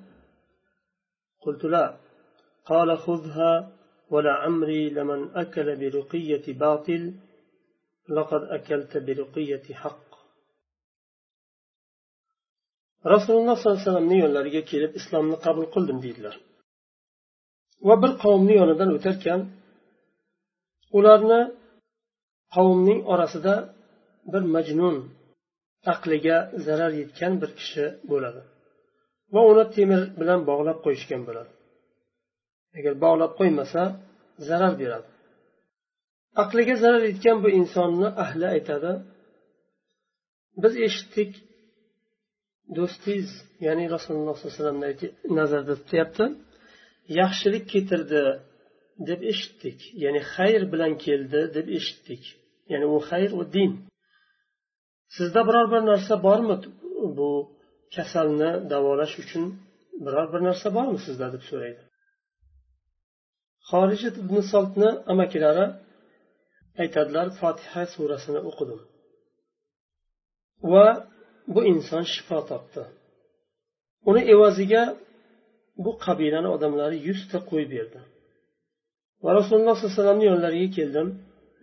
قلت 1.42 1.63
لا. 1.63 1.98
قال 2.66 2.98
خذها 2.98 3.77
ولعمري 4.12 4.91
لمن 4.91 5.21
أكل 5.43 5.77
برقية 5.81 6.47
باطل 6.62 7.03
لقد 8.09 8.43
أكلت 8.43 8.97
برقية 8.97 9.67
حق 9.75 10.12
rasululloh 13.12 13.57
sollallohu 13.59 13.79
alayhi 13.79 13.89
vasallamni 13.89 14.17
yo'llariga 14.25 14.62
kelib 14.71 14.93
islomni 15.01 15.37
qabul 15.45 15.67
qildim 15.75 15.99
deydilar 16.05 16.35
va 17.89 17.95
bir 18.03 18.12
qavmni 18.25 18.55
yonidan 18.61 18.91
o'tarkan 18.97 19.41
ularni 20.99 21.41
qavmning 22.57 23.01
orasida 23.12 23.55
bir 24.33 24.43
majnun 24.55 24.97
aqliga 25.93 26.37
zarar 26.67 26.93
yetgan 27.01 27.33
bir 27.43 27.51
kishi 27.59 27.85
bo'ladi 28.11 28.43
va 29.35 29.41
uni 29.51 29.65
temir 29.77 30.03
bilan 30.21 30.41
bog'lab 30.51 30.79
qo'yishgan 30.85 31.23
bo'ladi 31.29 31.53
Agar 32.78 32.94
bog'lab 33.04 33.32
qo'ymasa 33.40 33.82
zarar 34.48 34.74
beradi. 34.82 35.10
Aqliga 36.44 36.76
zarar 36.84 37.04
yetgan 37.10 37.38
bu 37.44 37.50
insonni 37.60 38.10
ahli 38.24 38.46
aytadi 38.56 38.92
biz 40.64 40.74
eshitdik 40.88 41.32
do'stingiz 42.78 43.30
ya'ni 43.66 43.86
rasululloh 43.96 44.36
sollallohu 44.38 44.54
alayhi 44.54 44.62
vasallamni 44.62 45.36
nazarda 45.40 45.74
tutyapti 45.82 46.26
yaxshilik 47.20 47.66
keltirdi 47.74 48.24
deb 49.10 49.22
eshitdik 49.32 49.80
ya'ni 50.04 50.22
xayr 50.34 50.62
bilan 50.74 50.94
keldi 51.06 51.42
deb 51.58 51.68
eshitdik. 51.78 52.24
Ya'ni 52.72 52.88
u 52.96 52.98
xayr 53.10 53.32
u 53.40 53.42
din. 53.56 53.72
Sizda 55.18 55.42
biror 55.48 55.68
bir 55.74 55.82
narsa 55.92 56.16
bormi 56.28 56.56
bu 57.18 57.30
kasalni 57.96 58.52
davolash 58.72 59.16
uchun? 59.24 59.46
Biror 60.06 60.28
bir 60.34 60.42
narsa 60.48 60.68
bormi 60.78 61.00
sizda? 61.08 61.28
deb 61.36 61.44
so'raydi. 61.50 61.82
Xorijat 63.70 64.16
ibn 64.24 64.36
soltni 64.52 64.90
amakilari 65.12 65.66
aytadilar 66.82 67.28
fotiha 67.40 67.84
surasini 67.94 68.40
o'qidim. 68.50 68.80
Va 70.72 70.88
bu 71.54 71.62
inson 71.72 72.04
shifo 72.14 72.40
topdi. 72.52 72.84
Uni 74.10 74.22
evaziga 74.34 74.84
bu 75.86 75.92
qabilani 76.06 76.50
odamlari 76.56 76.98
yuzta 77.08 77.38
qo'y 77.50 77.66
berdi. 77.74 78.00
Va 79.24 79.30
rasululloh 79.40 79.76
sollallohu 79.76 79.88
alayhi 79.88 79.98
vasallamni 79.98 80.26
yonlariga 80.32 80.70
keldim 80.78 81.08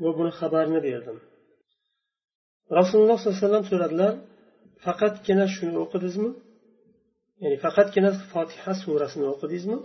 va 0.02 0.10
buni 0.18 0.32
xabarini 0.40 0.80
berdim. 0.88 1.18
Rasululloh 2.78 3.16
sollallohu 3.18 3.38
alayhi 3.38 3.46
vasallam 3.46 3.66
so'radilar 3.72 4.12
faqatgina 4.84 5.46
shuni 5.56 5.78
o'qidingizmi 5.84 6.30
ya'ni 7.42 7.56
faqatgina 7.64 8.10
fotiha 8.32 8.72
surasini 8.82 9.26
o'qidingizmi 9.32 9.78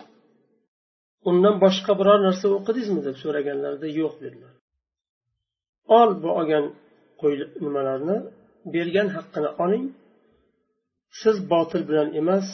undan 1.29 1.55
boshqa 1.63 1.93
biror 1.99 2.19
narsa 2.27 2.45
o'qidingizmi 2.57 3.01
deb 3.07 3.15
so'raganlarida 3.23 3.87
yo'q 3.99 4.13
dedilar. 4.23 4.53
Ol 5.99 6.09
bu 6.21 6.29
olgan 6.39 6.65
qo'y 7.21 7.33
nimalarni 7.65 8.17
bergan 8.73 9.07
haqqini 9.15 9.49
oling. 9.63 9.85
Siz 11.21 11.35
botil 11.53 11.81
bilan 11.89 12.09
emas 12.21 12.47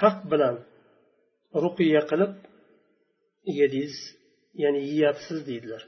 haq 0.00 0.18
bilan 0.32 0.56
ruqiya 1.64 2.02
qilib 2.10 2.32
yedingiz 3.58 3.96
ya'ni 4.62 4.80
yeyapsiz 4.90 5.38
deydilar. 5.48 5.82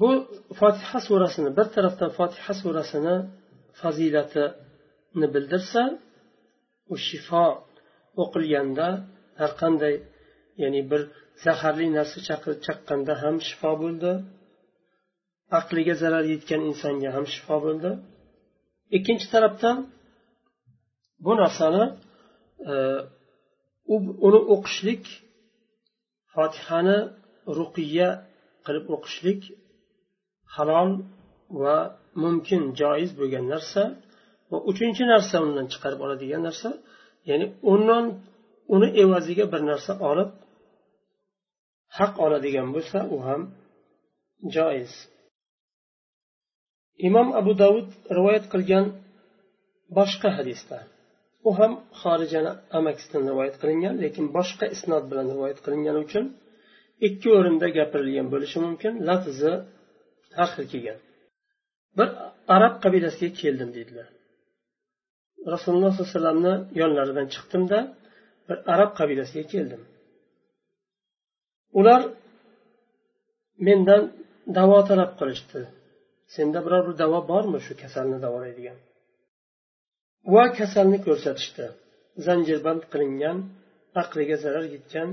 Bu 0.00 0.10
fotiha 0.60 0.98
surasini 1.08 1.50
bir 1.58 1.66
tarafdan 1.74 2.10
fotiha 2.18 2.52
surasini 2.62 3.16
fazilatini 3.80 5.26
bildirsa 5.34 5.82
u 6.92 6.94
shifo 7.06 7.46
o'qilganda 8.22 8.88
har 9.40 9.52
qanday 9.60 9.94
ya'ni 10.62 10.82
bir 10.90 11.02
zaharli 11.44 11.86
narsa 11.98 12.18
chaqqanda 12.66 13.14
ham 13.22 13.36
shifo 13.48 13.72
bo'ldi. 13.82 14.12
Aqliga 15.58 15.94
zarar 16.02 16.24
yetgan 16.34 16.60
insonga 16.70 17.10
ham 17.16 17.24
shifo 17.34 17.56
bo'ldi. 17.66 17.90
Ikkinchi 18.96 19.26
tarafdan 19.34 19.76
bu 21.24 21.32
narsani 21.42 21.84
e, 22.72 22.74
uni 24.26 24.40
o'qishlik 24.54 25.04
fotihani 26.34 26.98
ruqiya 27.58 28.08
qilib 28.66 28.86
o'qishlik 28.94 29.40
halol 30.54 30.90
va 31.62 31.76
mumkin 32.22 32.62
joiz 32.80 33.10
bo'lgan 33.20 33.44
narsa. 33.54 33.82
Va 34.50 34.58
uchinchi 34.70 35.04
narsa 35.12 35.36
undan 35.46 35.66
chiqarib 35.72 36.00
oladigan 36.06 36.42
narsa 36.48 36.68
ya'ni 37.30 37.46
undan 37.72 38.04
uni 38.74 38.88
evaziga 39.02 39.44
bir 39.52 39.62
narsa 39.70 39.92
olib 40.10 40.30
haq 41.98 42.14
oladigan 42.24 42.68
bo'lsa 42.74 42.98
u 43.14 43.16
ham 43.26 43.42
joiz. 44.56 44.92
Imom 47.08 47.28
abu 47.40 47.52
davud 47.62 47.88
rivoyat 48.18 48.46
qilgan 48.52 48.84
boshqa 49.98 50.30
hadisda. 50.38 50.78
U 51.48 51.50
ham 51.58 51.72
xorijani 52.00 52.52
amakisidan 52.78 53.22
rivoyat 53.30 53.56
qilingan 53.62 53.94
lekin 54.04 54.26
boshqa 54.36 54.66
isnod 54.74 55.04
bilan 55.10 55.26
rivoyat 55.34 55.58
qilingani 55.64 56.00
uchun 56.06 56.24
ikki 57.08 57.28
o'rinda 57.38 57.66
gapirilgan 57.78 58.28
bo'lishi 58.34 58.58
mumkin 58.66 58.92
lafzi 59.08 59.52
har 60.38 60.48
xil 60.54 60.66
kelgan. 60.72 60.98
Bir 61.98 62.08
arab 62.56 62.74
qabilasiga 62.84 63.30
keldim 63.40 63.70
deydilar 63.76 64.08
rasululloh 65.52 65.92
sollallohu 65.92 66.08
alayhi 66.08 66.14
vasallamni 66.14 66.54
yonlaridan 66.80 67.26
chiqdimda 67.34 67.78
bir 68.48 68.58
arab 68.74 68.90
qabilasiga 68.98 69.44
keldim 69.52 69.82
ular 71.78 72.00
mendan 73.66 74.02
davo 74.58 74.78
talab 74.88 75.12
qilishdi. 75.20 75.60
Senda 76.36 76.58
biror 76.66 76.82
bir 76.88 76.94
davo 77.02 77.18
bormi 77.30 77.58
shu 77.66 77.74
kasalni 77.82 78.18
davolaydigan 78.24 78.78
va 80.34 80.44
kasalni 80.58 80.98
ko'rsatishdi. 81.06 81.66
Zanjirband 82.26 82.82
qilingan 82.92 83.38
aqliga 84.02 84.36
zarar 84.44 84.64
yetgan 84.74 85.08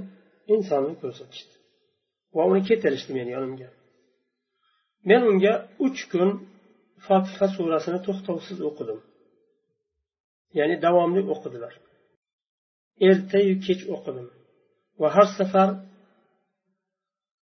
insonni 0.53 0.95
ko'rsatishdi. 1.03 1.53
Va 2.35 2.43
uni 2.51 2.61
keltirishdi 2.69 3.11
meni 3.19 3.31
yonimga. 3.35 3.69
Men 5.09 5.21
unga 5.31 5.53
uch 5.85 6.01
kun 6.11 6.29
fotiha 7.05 7.47
surasini 7.55 7.99
to'xtovsiz 8.07 8.59
o'qidim. 8.69 8.99
Ya'ni 10.59 10.75
davomli 10.85 11.21
o'qidilar 11.33 11.73
ertayu 13.09 13.55
kech 13.65 13.81
o'qidim. 13.95 14.27
Va 15.01 15.07
har 15.15 15.27
safar 15.37 15.69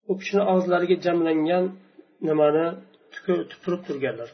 u 0.09 0.13
kishini 0.19 0.43
og'izlariga 0.51 0.97
jamlangan 1.05 1.65
nimani 2.27 2.65
tupurib 3.51 3.81
turganlar. 3.87 4.29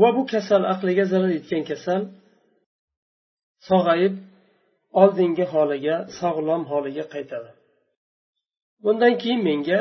Va 0.00 0.08
bu 0.16 0.22
kasal 0.32 0.62
aqliga 0.72 1.04
zarar 1.12 1.30
yetgan 1.38 1.62
kasal 1.70 2.02
sog'ayib 3.68 4.14
oldingi 5.02 5.44
holiga 5.54 5.96
sog'lom 6.20 6.62
holiga 6.72 7.04
qaytadi. 7.14 7.50
Bundan 8.84 9.14
keyin 9.22 9.40
menga 9.48 9.80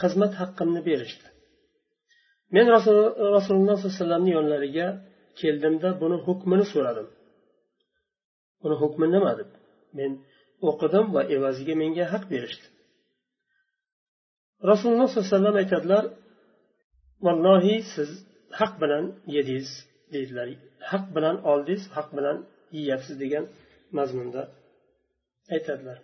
xizmat 0.00 0.32
haqqimni 0.40 0.80
berishdi. 0.88 1.26
Men 2.54 2.66
rasululloh 2.76 3.42
sollallohu 3.48 3.78
alayhi 3.78 3.92
vasallamni 3.92 4.30
yonlariga 4.38 4.86
keldimda 5.40 5.88
buni 6.02 6.16
hukmini 6.26 6.66
so'radim. 6.72 7.08
Buni 8.62 8.76
hukmi 8.82 9.06
nima 9.14 9.32
deb? 9.40 9.50
Men 9.98 10.10
o'qidim 10.68 11.06
va 11.14 11.22
evaziga 11.36 11.74
menga 11.82 12.04
haq 12.12 12.24
berishdi. 12.32 12.66
Rasululloh 14.70 15.08
sollallohu 15.08 15.28
alayhi 15.28 15.38
vasallam 15.38 15.56
aytadilar 15.62 16.04
vallohi 17.26 17.76
siz 17.94 18.10
haq 18.60 18.72
bilan 18.82 19.04
yedingiz 19.36 19.70
deydilar. 20.14 20.46
Haq 20.90 21.04
bilan 21.16 21.36
oldingiz 21.50 21.82
haq 21.96 22.08
bilan 22.16 22.38
yeyapsiz 22.76 23.16
degan 23.22 23.44
mazmunda 23.98 24.42
aytadilar. 25.54 25.98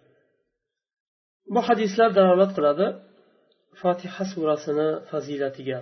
Bu 1.55 1.61
hadislar 1.69 2.11
dalolat 2.19 2.53
qiladi 2.57 2.87
fotiha 3.81 4.25
surasini 4.33 4.89
fazilatiga. 5.11 5.81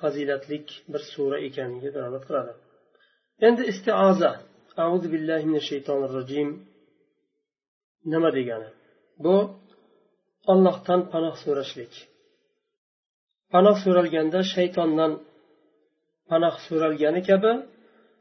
Fazilatlik 0.00 0.66
bir 0.92 1.02
sura 1.12 1.38
ekaniga 1.48 1.90
dalolat 1.96 2.24
qiladi. 2.28 2.52
Endi 3.46 3.62
istioza. 3.72 4.32
Auzu 4.84 5.06
billahi 5.14 5.44
minash 5.48 5.66
shaytonir 5.70 6.10
rojim 6.18 6.48
nima 8.12 8.30
degani? 8.36 8.68
Bu 9.24 9.34
ollohdan 10.52 11.00
panoh 11.12 11.34
so'rashlik. 11.44 11.92
Panoh 13.52 13.76
so'ralganda 13.84 14.40
shaytondan 14.54 15.12
panoh 16.30 16.54
so'ralgani 16.66 17.20
kabi 17.28 17.52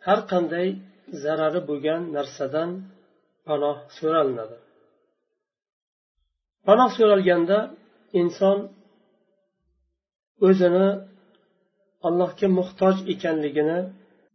har 0.06 0.20
qanday 0.32 0.68
zarari 1.24 1.62
bo'lgan 1.70 2.02
narsadan 2.16 2.70
panoh 3.48 3.78
so'ralinadi. 3.98 4.58
Panoh 6.68 6.90
so'ralganda 6.98 7.58
inson 8.22 8.58
o'zini 10.48 10.88
allohga 12.08 12.48
muhtoj 12.60 12.96
ekanligini 13.14 13.80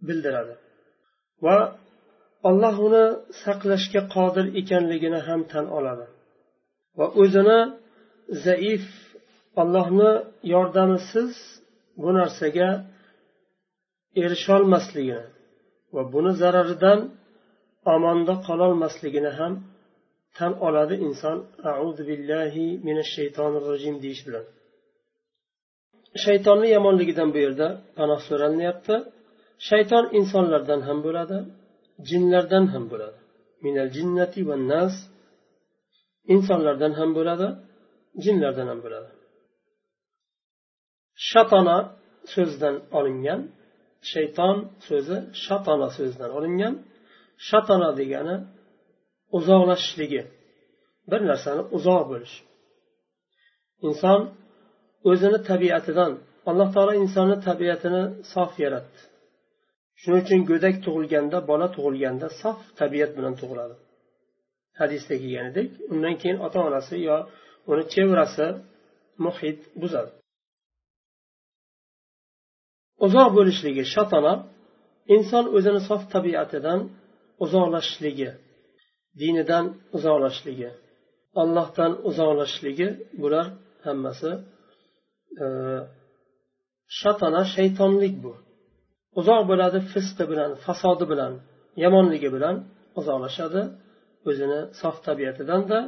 bildiradi 0.07 0.55
va 1.45 1.57
alloh 2.49 2.77
uni 2.87 3.05
saqlashga 3.43 4.03
qodir 4.15 4.47
ekanligini 4.61 5.21
ham 5.29 5.41
tan 5.53 5.67
oladi. 5.79 6.07
Va 6.99 7.07
o'zini 7.23 7.61
zaif 8.47 8.85
allohni 9.63 10.13
yordamisiz 10.55 11.33
bu 12.03 12.09
narsaga 12.19 12.71
erisholmasligini 14.23 15.27
va 15.95 16.03
buni 16.13 16.33
zararidan 16.43 17.01
omonda 17.95 18.35
qololmasligini 18.47 19.33
ham 19.39 19.53
tan 20.37 20.53
oladi 20.67 20.95
inson. 21.07 21.37
Auzu 21.83 22.03
billahi 22.11 22.67
minash 22.87 23.11
shaytonir 23.17 23.63
rojim 23.71 23.95
deyish 24.05 24.23
bilan. 24.27 24.45
Shaytonni 26.25 26.69
yomonligidan 26.77 27.29
bu 27.35 27.39
yerda 27.45 27.69
panoh 27.99 28.21
so'ralinyapti. 28.29 28.95
Shayton 29.69 30.05
insonlardan 30.19 30.81
ham 30.89 30.99
bo'ladi. 31.07 31.39
Jinlardan 32.09 32.65
ham 32.73 32.85
bo'ladi. 32.93 33.19
Minal 33.65 33.91
jinnati 33.97 34.41
va 34.49 34.57
nas 34.73 34.95
insonlardan 36.35 36.93
ham 36.99 37.11
bo'ladi 37.19 37.49
jinlardan 38.25 38.67
ham 38.73 38.81
bo'ladi. 38.85 39.11
Shatona 41.29 41.79
so'zidan 42.33 42.77
olingan 42.99 43.41
shayton 44.13 44.57
so'zi 44.89 45.17
shatona 45.45 45.89
so'zidan 45.97 46.31
olingan. 46.39 46.75
Shatona 47.49 47.91
degani 48.01 48.37
uzoqlashishligi 49.37 50.23
bir 51.11 51.21
narsani 51.31 51.63
uzoq 51.77 52.03
bo'lish 52.11 52.35
inson 53.89 54.21
o'zini 55.11 55.39
tabiatidan 55.51 56.13
alloh 56.51 56.69
taolo 56.75 56.93
insonni 57.03 57.37
tabiatini 57.49 58.03
sof 58.33 58.53
yaratdi. 58.65 59.01
Shuning 60.01 60.23
uchun 60.25 60.41
go'dak 60.51 60.77
tug'ilganda 60.85 61.39
bola 61.51 61.67
tug'ilganda 61.77 62.29
sof 62.43 62.59
tabiat 62.81 63.11
bilan 63.19 63.35
tug'iladi. 63.41 63.77
Hadisda 64.81 65.15
kelganidek 65.23 65.69
undan 65.93 66.15
keyin 66.23 66.39
ota 66.47 66.59
onasi 66.69 66.97
yo 67.09 67.17
uni 67.71 67.85
chevrasi 67.95 68.47
muhit 69.25 69.61
buzadi. 69.83 70.11
Uzoq 73.07 73.29
bo'lishligi 73.39 73.85
shatona 73.95 74.33
inson 75.15 75.45
o'zini 75.57 75.81
sof 75.89 76.03
tabiatidan 76.15 76.81
uzoqlashishligi 77.45 78.31
dinidan 79.21 79.65
uzoqlashishligi 79.97 80.71
allohdan 81.43 81.93
uzoqlashishligi 82.09 82.89
bular 83.21 83.47
hammasi 83.87 84.31
e, 85.43 85.47
shatona 87.01 87.43
shaytonlik 87.55 88.15
bu. 88.25 88.33
Uzoq 89.19 89.43
bo'ladi 89.51 89.79
fisqi 89.93 90.25
bilan 90.33 90.51
fasodi 90.65 91.05
bilan 91.13 91.33
yomonligi 91.85 92.29
bilan 92.37 92.57
uzoqlashadi 92.99 93.63
o'zini 94.29 94.61
sof 94.81 94.97
tabiatidanda 95.07 95.79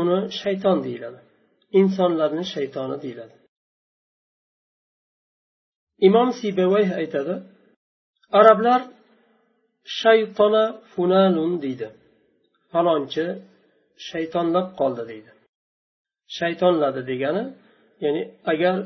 uni 0.00 0.18
shayton 0.40 0.78
deyiladi. 0.86 1.20
Insonlarni 1.80 2.44
shaytoni 2.54 2.96
deyiladi. 3.04 3.34
Imom 6.08 6.28
sibevay 6.38 6.86
aytadi 7.00 7.34
arablar 8.38 8.80
shaytona 10.00 10.64
funalun 10.92 11.52
deydi. 11.64 11.88
Falonchi 12.72 13.26
shaytonlab 14.08 14.66
qoldi 14.80 15.02
deydi. 15.10 15.30
Shaytonladi 16.38 17.00
degani 17.10 17.44
ya'ni 18.04 18.22
agar 18.52 18.76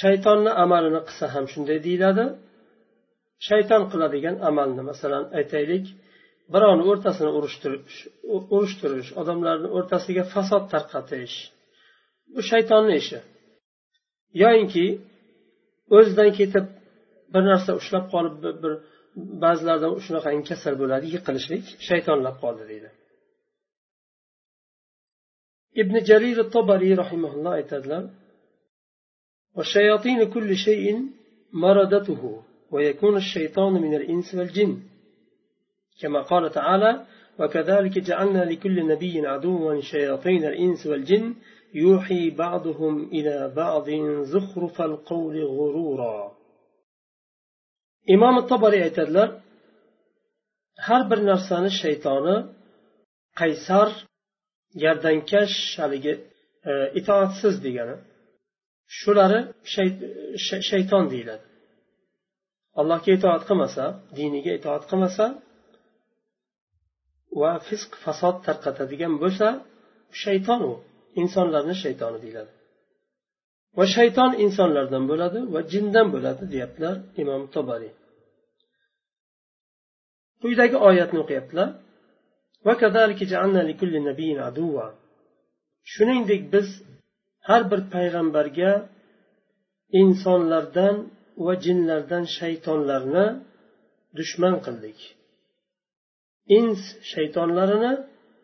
shaytonni 0.00 0.52
amalini 0.64 1.00
qilsa 1.08 1.26
ham 1.34 1.44
shunday 1.52 1.78
deyiladi 1.86 2.24
shayton 3.48 3.82
qiladigan 3.92 4.36
amalni 4.48 4.82
masalan 4.90 5.24
aytaylik 5.38 5.86
birovni 6.54 6.84
o'rtasini 6.90 7.30
urushtirish 7.38 7.98
urushtirish 8.56 9.10
odamlarni 9.20 9.68
o'rtasiga 9.76 10.24
fasod 10.34 10.64
tarqatish. 10.74 11.36
Bu 12.34 12.40
shaytonni 12.50 12.94
ishi. 13.02 13.18
Yoyinki 14.42 14.86
o'zidan 15.96 16.30
ketib 16.38 16.66
bir 17.32 17.42
narsa 17.50 17.70
ushlab 17.80 18.06
qolib 18.14 18.36
bir, 18.62 18.74
ba'zilarda 19.44 19.88
shunaqangi 20.06 20.44
kasal 20.50 20.74
bo'ladi 20.82 21.06
yiqilishlik 21.14 21.64
shaytonlab 21.88 22.36
qoldi 22.44 22.64
deydi. 22.72 22.90
Ibn 25.82 25.94
jarir 26.08 26.38
tobariy 26.54 26.94
rahimaulloh 27.02 27.52
aytadilar 27.60 28.04
والشياطين 32.71 32.93
كل 32.93 33.21
شيء 33.21 33.49
مردته 33.49 33.71
ويكون 33.71 33.73
الشيطان 33.73 33.73
من 33.73 33.95
الإنس 33.95 34.35
والجن 34.35 34.79
كما 36.01 36.21
قال 36.21 36.51
تعالى 36.51 37.05
وكذلك 37.39 37.99
جعلنا 37.99 38.43
لكل 38.43 38.87
نبي 38.87 39.27
عدوا 39.27 39.81
شياطين 39.81 40.45
الإنس 40.45 40.87
والجن 40.87 41.35
يوحي 41.73 42.29
بعضهم 42.29 43.03
إلى 43.03 43.53
بعض 43.55 43.89
زخرف 44.23 44.81
القول 44.81 45.43
غرورا 45.43 46.37
imom 48.07 48.47
tobariy 48.47 48.83
aytadilar 48.83 49.29
har 50.77 51.11
bir 51.11 51.17
narsani 51.17 51.69
shaytoni 51.69 52.45
qaysar 53.35 53.89
gardankash 54.75 55.79
haligi 55.79 56.13
e, 56.65 56.91
itoatsiz 56.95 57.63
degani 57.63 57.95
shulari 58.87 59.39
shayton 60.69 61.09
deyiladi 61.09 61.50
allohga 62.80 63.10
itoat 63.18 63.42
qilmasa 63.48 63.84
diniga 64.18 64.52
itoat 64.58 64.82
qilmasa 64.90 65.24
va 67.40 67.52
fisq 67.68 67.90
fasod 68.04 68.36
tarqatadigan 68.46 69.14
bo'lsa 69.22 69.48
shayton 70.22 70.60
u 70.70 70.72
insonlarni 71.22 71.74
shaytoni 71.84 72.18
deyiladi. 72.24 72.52
Va 73.78 73.84
shayton 73.96 74.30
insonlardan 74.44 75.04
bo'ladi 75.10 75.38
va 75.54 75.60
jindan 75.72 76.06
bo'ladi 76.14 76.44
deyaptilar 76.54 76.96
imom 77.22 77.42
tobariy 77.54 77.92
quyidagi 80.42 80.76
oyatni 80.88 81.18
o'qiyaptilar. 81.24 81.68
Shuningdek 85.92 86.42
biz 86.54 86.68
har 87.48 87.62
bir 87.70 87.80
payg'ambarga 87.94 88.72
insonlardan 90.02 90.96
va 91.44 91.54
jinlardan 91.64 92.24
shaytonlarni 92.38 93.26
dushman 94.18 94.54
qildik. 94.66 94.98
Ins 96.58 96.82
shaytonlarini 97.12 97.92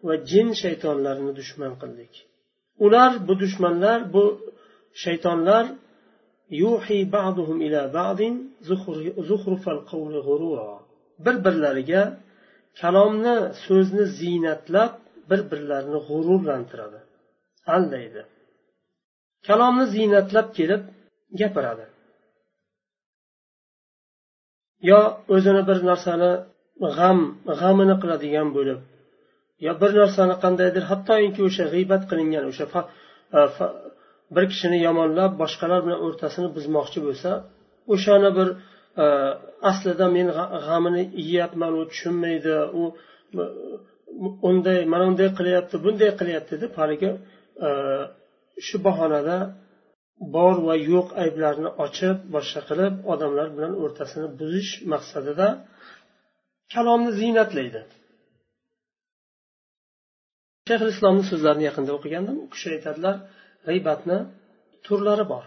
va 0.06 0.14
jin 0.30 0.48
shaytonlarini 0.62 1.32
dushman 1.40 1.72
qildik. 1.82 2.12
Ular 2.84 3.12
bu 3.26 3.34
dushmanlar 3.42 3.98
bu 4.14 4.24
shaytonlar 5.04 5.64
yuhi 6.62 6.98
ba'duhum 7.16 7.58
ila 7.66 7.82
ba'din 7.98 8.34
zuhrufal 9.28 9.80
qawli 9.90 10.20
ghurura 10.28 10.70
bir 11.24 11.36
birlariga 11.44 12.02
kalomni 12.80 13.36
so'zni 13.64 14.04
ziynatlab 14.18 14.92
bir 15.30 15.40
birlarini 15.50 16.00
g'ururlantiradi. 16.08 17.00
Aldaydi. 17.74 18.22
Kalomni 19.46 19.86
ziynatlab 19.94 20.48
kelib 20.58 20.82
gapiradi. 21.40 21.86
Yo 24.90 25.00
o'zini 25.34 25.62
bir 25.68 25.78
narsani 25.90 26.30
g'am 26.98 27.18
g'amini 27.60 27.96
qiladigan 28.02 28.48
bo'lib 28.56 28.78
yo 29.66 29.72
bir 29.82 29.92
narsani 30.00 30.34
qandaydir 30.44 30.84
hattoki 30.90 31.40
o'sha 31.48 31.64
g'iybat 31.74 32.02
qilingan 32.10 32.44
o'sha 32.50 32.66
e, 33.38 33.40
bir 34.34 34.44
kishini 34.52 34.78
yomonlab 34.86 35.32
boshqalar 35.42 35.80
bilan 35.86 35.98
o'rtasini 36.06 36.48
buzmoqchi 36.56 36.98
bo'lsa 37.06 37.30
o'shani 37.94 38.30
bir 38.38 38.48
e, 39.02 39.04
aslida 39.70 40.06
men 40.16 40.28
g'amini 40.66 41.02
yeyapman 41.28 41.72
u 41.80 41.82
tushunmaydi 41.90 42.54
u 42.80 42.82
unday 44.50 44.78
mana 44.92 45.04
unday 45.10 45.28
qilyapti 45.38 45.76
bunday 45.84 46.10
qilyapti 46.20 46.54
deb 46.62 46.72
haligi 46.80 47.10
e, 47.66 47.68
shu 48.66 48.76
bahonada 48.86 49.36
bor 50.34 50.56
va 50.66 50.74
yo'q 50.92 51.08
ayblarni 51.22 51.70
ochib 51.84 52.16
boshqa 52.34 52.60
qilib 52.68 52.94
odamlar 53.12 53.48
bilan 53.56 53.72
o'rtasini 53.84 54.28
buzish 54.40 54.72
maqsadida 54.92 55.48
kalomni 56.74 57.10
ziynatlaydi. 57.20 57.80
Shayx 60.68 60.82
islomni 60.94 61.24
so'zlarini 61.30 61.64
yaqinda 61.68 61.92
o'qigandim. 61.98 62.36
U 62.44 62.46
kishi 62.54 62.68
aytadilar 62.76 63.16
g'iybatni 63.68 64.18
turlari 64.86 65.24
bor. 65.32 65.44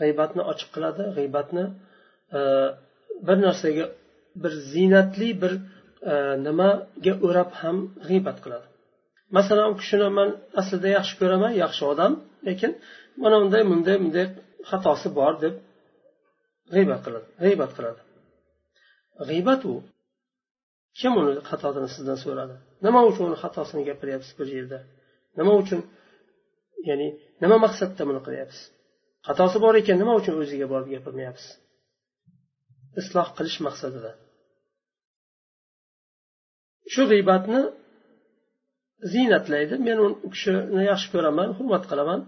G'iybatni 0.00 0.42
ochiq 0.52 0.68
qiladi 0.74 1.02
g'iybatni 1.16 1.64
e, 2.38 2.40
bir 3.26 3.36
narsaga 3.46 3.84
bir 4.42 4.52
ziynatli 4.72 5.28
bir 5.42 5.52
e, 6.12 6.14
nimaga 6.46 7.12
o'rab 7.26 7.50
ham 7.60 7.76
g'iybat 8.08 8.38
qiladi. 8.44 8.66
Masalan 9.36 9.66
u 9.72 9.74
kishini 9.80 10.08
man 10.18 10.28
aslida 10.60 10.88
yaxshi 10.98 11.14
ko'raman 11.20 11.52
yaxshi 11.62 11.82
odam 11.92 12.12
lekin 12.48 12.72
mana 13.22 13.36
unday 13.44 13.62
bunday 13.70 13.96
bunday 14.02 14.26
xatosi 14.70 15.08
bor 15.18 15.34
deb 15.44 15.54
g'iybat 16.74 17.00
qiladi 17.06 17.26
g'iybat 17.44 17.70
qiladi. 17.76 18.00
G'iybat 19.28 19.62
u 19.72 19.74
kim 20.98 21.12
uni 21.20 21.32
xatosini 21.50 21.88
sizdan 21.94 22.18
so'radi? 22.24 22.54
Nima 22.86 23.00
uchun 23.10 23.24
uni 23.30 23.38
xatosini 23.44 23.82
gapiryapsiz 23.90 24.32
bir 24.38 24.48
yerda? 24.56 24.78
Nima 25.38 25.52
uchun 25.62 25.80
ya'ni 26.88 27.08
nima 27.42 27.56
maqsadda 27.64 28.02
buni 28.08 28.20
qilyapsiz? 28.26 28.62
Xatosi 29.26 29.58
bor 29.64 29.74
ekan 29.80 29.96
nima 30.02 30.12
uchun 30.20 30.34
o'ziga 30.42 30.66
borib 30.72 30.88
gapirmayapsiz? 30.94 31.50
Isloh 33.00 33.28
qilish 33.38 33.58
maqsadida. 33.66 34.12
Shu 36.92 37.02
g'iybatni 37.10 37.60
ziynatlaydi. 39.12 39.74
Men 39.86 39.98
u 40.04 40.28
kishini 40.34 40.82
yaxshi 40.90 41.08
ko'raman 41.14 41.48
hurmat 41.58 41.84
qilaman. 41.90 42.20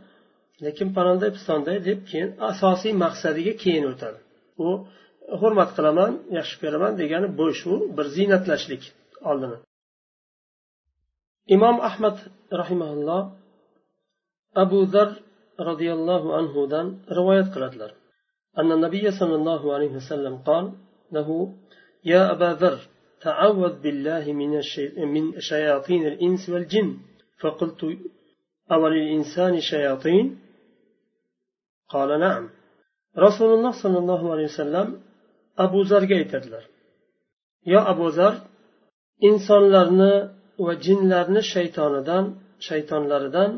lekin 0.66 0.90
palonday 0.98 1.32
pistonday 1.36 1.78
deb 1.88 2.00
keyin 2.10 2.30
asosiy 2.52 2.94
maqsadiga 3.04 3.54
keyin 3.64 3.86
o'tadi 3.92 4.20
u 4.66 4.68
hurmat 5.42 5.70
qilaman 5.78 6.12
yaxshi 6.38 6.56
ko'raman 6.64 6.94
degani 7.02 7.28
bo'sh 7.40 7.62
u 7.74 7.76
bir 7.96 8.06
ziynatlashlik 8.16 8.84
oldini 9.30 9.58
imom 11.56 11.78
ahmad 11.90 12.18
rahimaulloh 12.62 13.22
abu 14.64 14.80
zar 14.94 15.10
roziyallohu 15.70 16.30
anhudan 16.40 16.88
rivoyat 17.18 17.50
qiladilar 17.56 17.92
أن 18.60 18.70
النبي 18.78 19.06
صلى 19.20 19.36
الله 19.40 19.62
عليه 19.76 19.92
وسلم 20.00 20.34
قال 20.50 20.66
له 21.12 21.30
يا 22.12 22.22
أبا 22.34 22.50
ذر 22.62 22.80
تعوذ 23.22 23.74
بالله 23.84 24.24
من, 24.42 24.52
الشي... 24.58 25.06
من 25.16 25.24
شياطين 25.40 26.08
الإنس 26.12 26.50
والجن 26.50 26.98
فقلت 27.42 27.82
أوللإنسان 28.72 29.54
شياطين 29.72 30.26
قال 31.94 32.10
نعم 32.26 32.44
رسول 33.26 33.50
الله 33.56 33.74
صلى 33.84 33.98
الله 34.04 34.22
عليه 34.34 34.48
وسلم 34.54 34.88
abu 35.66 35.80
zarga 35.92 36.16
aytadilar 36.22 36.64
yo 37.72 37.80
abu 37.94 38.08
zar 38.18 38.34
insonlarni 39.30 40.14
va 40.66 40.74
jinlarni 40.86 41.42
shaytonidan 41.54 42.26
shaytonlaridan 42.68 43.52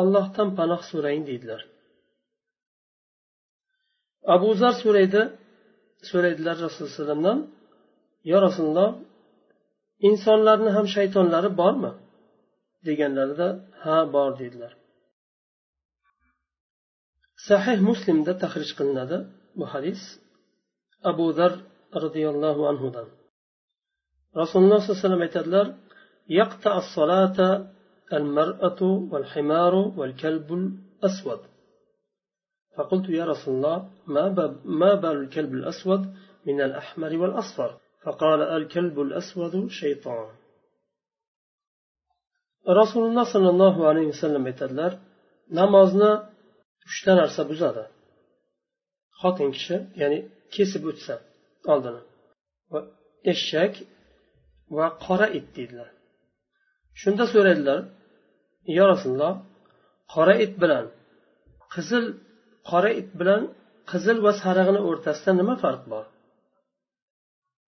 ollohdan 0.00 0.48
panoh 0.58 0.80
so'rang 0.90 1.22
deydilar 1.28 1.60
abu 4.34 4.48
zar 4.60 4.74
so'raydi 4.82 5.22
so'raydilar 6.10 6.56
rasululloh 6.66 6.92
alayhi 6.92 7.00
vasallamdan 7.00 7.38
yo 8.30 8.36
rasululloh 8.46 8.90
insonlarni 10.08 10.70
ham 10.76 10.86
shaytonlari 10.96 11.50
bormi 11.60 11.92
deganlarida 12.86 13.48
ha 13.82 13.96
bor 14.14 14.30
deydilar 14.40 14.72
صحيح 17.49 17.79
مسلم 17.81 18.23
ذات 18.23 18.41
تخريج 18.41 18.69
قناة 18.77 19.25
بحديث 19.55 20.01
أبو 21.05 21.29
ذر 21.29 21.53
رضي 22.03 22.23
sahih 22.29 22.29
muslimda 22.29 22.33
tahrij 22.33 22.39
qilinadi 22.47 22.77
bu 23.17 23.25
hadis 23.33 23.71
abu 24.39 25.05
zar 25.27 25.33
roziyallohu 25.33 25.41
anhudan 25.51 25.87
يقطع 26.39 26.73
الصلاة 26.77 27.39
المرأة 28.13 28.81
والحمار 29.11 29.75
والكلب 29.97 30.53
الأسود. 30.53 31.39
فقلت 32.75 33.09
يا 33.09 33.25
رسول 33.25 33.53
الله 33.55 33.77
ما, 34.07 34.23
ما 34.81 34.91
بال 35.01 35.17
الكلب 35.23 35.51
الأسود 35.53 36.01
من 36.47 36.61
الأحمر 36.61 37.11
والأصفر؟ 37.21 37.71
فقال 38.03 38.41
الكلب 38.41 38.95
الأسود 39.01 39.67
شيطان. 39.67 40.27
رسول 42.69 43.03
الله 43.09 43.25
صلى 43.33 43.49
الله 43.49 43.87
عليه 43.87 44.05
وسلم 44.07 44.47
يتدلر 44.47 44.93
نمازنا 45.51 46.29
uchta 46.89 47.11
narsa 47.19 47.41
buzadi. 47.51 47.83
Xotin 49.19 49.49
kishi 49.55 49.75
ya'ni 50.01 50.19
kesib 50.55 50.83
o'tsa 50.91 51.15
oldini. 51.73 52.01
Va 52.71 52.79
eshak 53.33 53.73
va 54.77 54.87
qora 55.05 55.27
it 55.37 55.47
deydilar. 55.55 55.89
Shunda 57.01 57.23
so'raydilar 57.33 57.79
yo 58.77 58.83
rasululloh 58.93 59.33
qora 60.13 60.33
it 60.45 60.53
bilan 60.61 60.85
qizil 61.73 62.05
qora 62.69 62.89
it 63.01 63.09
bilan 63.19 63.41
qizil 63.91 64.17
va 64.25 64.31
sarig'ini 64.41 64.81
o'rtasida 64.89 65.31
nima 65.39 65.55
farq 65.63 65.83
bor? 65.93 66.05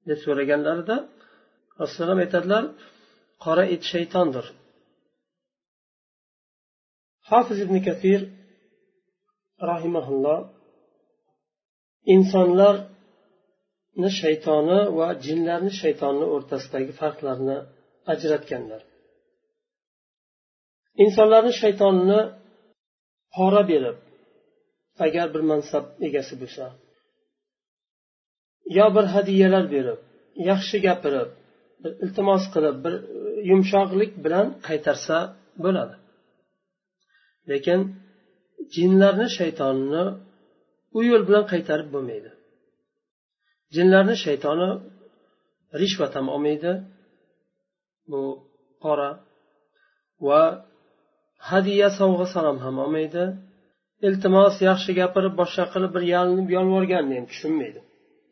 deb 0.09 0.19
so'raganlarida 0.25 0.95
rasululloh 1.81 2.19
aytadilar 2.25 2.63
qora 3.45 3.63
it 3.75 3.83
shaytondir. 3.91 4.45
Hofiz 7.29 7.57
ibn 7.65 7.75
kafir 7.87 8.19
rahimaulloh 9.71 10.39
insonlarni 12.15 14.09
shaytoni 14.21 14.79
va 14.97 15.07
jinlarni 15.25 15.71
shaytoni 15.81 16.25
o'rtasidagi 16.35 16.91
farqlarni 17.01 17.57
ajratganlar. 18.13 18.81
Insonlarni 21.03 21.53
shaytonini 21.61 22.21
pora 23.35 23.63
berib 23.71 23.97
agar 25.05 25.27
bir 25.33 25.43
mansab 25.51 25.85
egasi 26.07 26.33
bo'lsa 26.41 26.65
yo 28.77 28.85
bir 28.95 29.05
hadiyalar 29.15 29.65
berib 29.75 29.99
yaxshi 30.49 30.77
gapirib 30.87 31.29
bir 31.81 31.91
iltimos 32.03 32.43
qilib 32.53 32.77
bir 32.85 32.93
yumshoqlik 33.49 34.11
bilan 34.25 34.47
qaytarsa 34.67 35.17
bo'ladi. 35.63 35.95
Lekin 37.51 37.79
jinlarni 38.75 39.27
shaytonini 39.37 40.03
u 40.97 40.99
yo'l 41.09 41.23
bilan 41.29 41.45
qaytarib 41.51 41.89
bo'lmaydi. 41.95 42.29
Jinlarni 43.75 44.15
shaytoni 44.25 44.69
rishvat 45.81 46.13
ham 46.17 46.27
olmaydi. 46.35 46.71
Bu 48.11 48.21
qora 48.83 49.09
va 50.27 50.41
hadya 51.49 51.87
sovg'a 51.99 52.27
salom 52.35 52.57
ham 52.65 52.75
olmaydi. 52.83 53.23
Iltimos 54.07 54.55
yaxshi 54.69 54.91
gapirib 55.01 55.33
boshqa 55.41 55.65
qilib 55.73 55.91
bir 55.95 56.03
yalinib 56.13 56.49
yolvorganni 56.57 57.13
ham 57.19 57.25
tushunmaydi. 57.31 57.79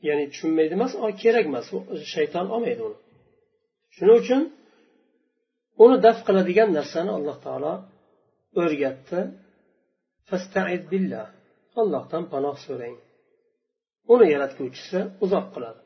Ya'ni 0.08 0.26
tushunmaydi 0.32 0.72
emas 0.80 0.94
kerak 1.24 1.46
emas 1.52 1.66
shayton 2.14 2.46
olmaydi 2.56 2.82
uni. 2.88 2.98
Shuning 3.96 4.18
uchun 4.24 4.42
uni 5.84 5.98
daf 6.06 6.18
qiladigan 6.28 6.70
narsani 6.78 7.12
alloh 7.18 7.38
taolo 7.46 7.74
o'rgatdi. 8.62 9.20
Allohdan 11.82 12.24
panoh 12.34 12.56
so'rang. 12.66 12.96
Uni 14.14 14.26
yaratguvchisi 14.34 15.00
uzoq 15.26 15.46
qiladi. 15.56 15.82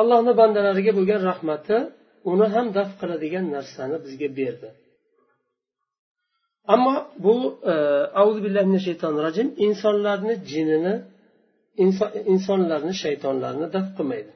Allohni 0.00 0.32
bandalariga 0.40 0.92
bo'lgan 0.98 1.20
rahmati 1.30 1.76
uni 2.32 2.46
ham 2.54 2.66
daf 2.78 2.90
qiladigan 3.00 3.46
narsani 3.56 3.96
bizga 4.04 4.28
berdi. 4.38 4.68
Ammo 6.74 6.94
bu 7.24 7.34
e, 7.72 7.74
billahi 8.44 8.78
shaytonir 8.86 9.22
rajim 9.28 9.48
insonlarni 9.66 10.34
jinini 10.50 10.94
insonlarni 12.34 12.94
shaytonlarni 13.02 13.66
daf 13.76 13.86
qilmaydi. 13.96 14.32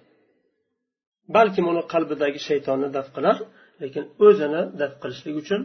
Balkim 1.36 1.64
uni 1.72 1.82
qalbidagi 1.92 2.40
shaytonni 2.48 2.88
daf 2.96 3.08
qilar 3.16 3.36
lekin 3.82 4.04
o'zini 4.26 4.62
daf 4.80 4.92
qilishlik 5.02 5.36
uchun 5.42 5.60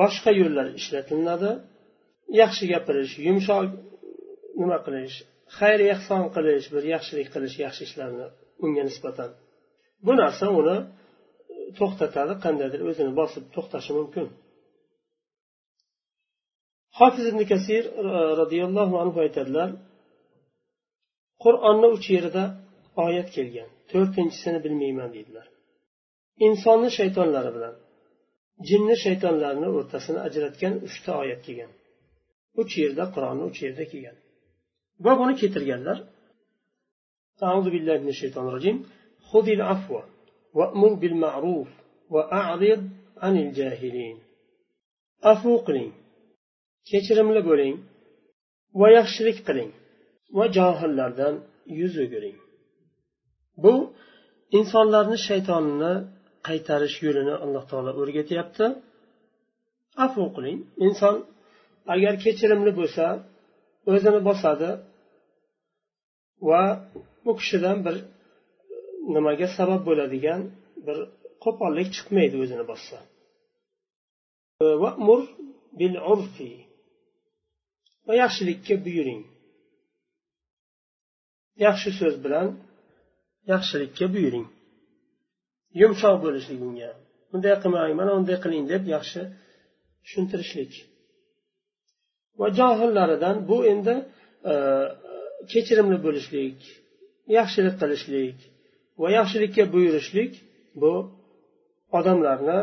boshqa 0.00 0.30
yo'llar 0.40 0.66
ishlatilinadi 0.80 1.50
yaxshi 2.40 2.64
gapirish 2.72 3.14
yumshoq 3.26 3.64
nima 4.60 4.78
qilish 4.86 5.16
xayr 5.58 5.80
ehson 5.94 6.22
qilish 6.34 6.66
bir 6.74 6.84
yaxshilik 6.94 7.28
qilish 7.34 7.56
yaxshi 7.64 7.82
ishlarni 7.88 8.26
unga 8.64 8.82
nisbatan. 8.88 9.30
Bu 10.06 10.12
narsa 10.22 10.46
uni 10.60 10.76
e, 10.82 10.84
to'xtatadi 11.78 12.34
qandaydir 12.44 12.80
o'zini 12.88 13.12
bosib 13.20 13.44
to'xtashi 13.54 13.92
mumkin. 13.98 14.26
Hofiz 16.98 17.24
ibn 17.32 17.42
kasir 17.52 17.84
e, 18.02 18.04
roziyallohu 18.40 18.94
anhu 19.02 19.18
aytadilar 19.24 19.70
qur'onni 21.44 21.88
uch 21.96 22.06
yerida 22.14 22.44
oyat 23.06 23.28
kelgan. 23.36 23.68
To'rtinchisini 23.90 24.58
bilmayman 24.64 25.10
deydilar. 25.16 25.46
Insonni 26.46 26.90
shaytonlari 26.98 27.50
bilan. 27.56 27.74
jinni 28.69 28.95
shaytonlarni 29.03 29.67
o'rtasini 29.77 30.19
ajratgan 30.27 30.73
uchta 30.87 31.11
oyat 31.23 31.41
kelgan 31.45 31.71
uch 32.61 32.73
yerda 32.81 33.03
qur'onni 33.13 33.43
uch 33.49 33.59
yerda 33.65 33.85
kelgan 33.91 34.17
va 35.05 35.11
buni 35.19 35.33
keltirganlar 35.41 35.99
أعوذ 37.47 37.67
بالله 37.73 37.95
من 38.03 38.11
الشيطان 38.15 38.45
الرجيم 38.47 38.77
خذ 39.29 39.47
العفو 39.57 39.95
وأمر 40.57 40.91
بالمعروف 41.01 41.69
وأعرض 42.13 42.81
عن 43.23 43.33
الجاهلين 43.45 44.17
afu 45.31 45.51
qiling 45.67 45.91
kechirimli 46.89 47.41
bo'ling 47.49 47.75
va 48.79 48.87
yaxshilik 48.97 49.37
qiling 49.47 49.71
va 50.37 50.45
johillardan 50.57 51.35
yuz 51.79 51.93
o'giring 52.03 52.37
bu 53.63 53.73
insonlarni 54.59 55.17
shaytonini 55.27 55.93
qaytarish 56.46 56.96
yo'lini 57.06 57.34
alloh 57.44 57.64
taolo 57.70 57.90
o'rgatyapti. 58.00 58.66
Afu 60.04 60.22
qiling. 60.36 60.58
Inson 60.86 61.16
agar 61.94 62.14
kechirimli 62.24 62.72
bo'lsa 62.80 63.04
o'zini 63.92 64.20
bosadi 64.28 64.70
va 66.48 66.62
bu 67.24 67.32
kishidan 67.40 67.78
bir 67.86 67.96
nimaga 69.14 69.48
sabab 69.58 69.80
bo'ladigan 69.88 70.40
bir 70.86 70.98
qo'pollik 71.44 71.88
chiqmaydi 71.96 72.36
o'zini 72.44 72.64
bossa. 72.70 72.98
Vamur 74.82 75.20
bil 75.78 75.94
urfi. 76.12 76.52
Va 78.06 78.12
yaxshilikka 78.22 78.74
buyuring. 78.86 79.22
Yaxshi 81.66 81.90
so'z 82.00 82.14
bilan 82.24 82.48
yaxshilikka 83.52 84.06
buyuring. 84.14 84.46
Yumshoq 85.80 86.16
bo'lishlik 86.24 86.60
unga 86.68 86.90
bunday 87.30 87.54
qilmang 87.62 87.92
mana 88.00 88.12
unday 88.18 88.38
qiling 88.44 88.64
deb 88.72 88.82
yaxshi 88.94 89.20
tushuntirishlik. 90.04 90.72
Va 92.40 92.46
johillaridan 92.58 93.36
bu 93.48 93.58
endi 93.72 93.94
e, 94.52 94.54
kechirimli 95.52 95.98
bo'lishlik 96.06 96.58
yaxshilik 97.38 97.74
qilishlik 97.82 98.36
va 99.00 99.08
yaxshilikka 99.18 99.64
buyurishlik 99.74 100.32
bu 100.82 100.92
odamlarni 101.98 102.60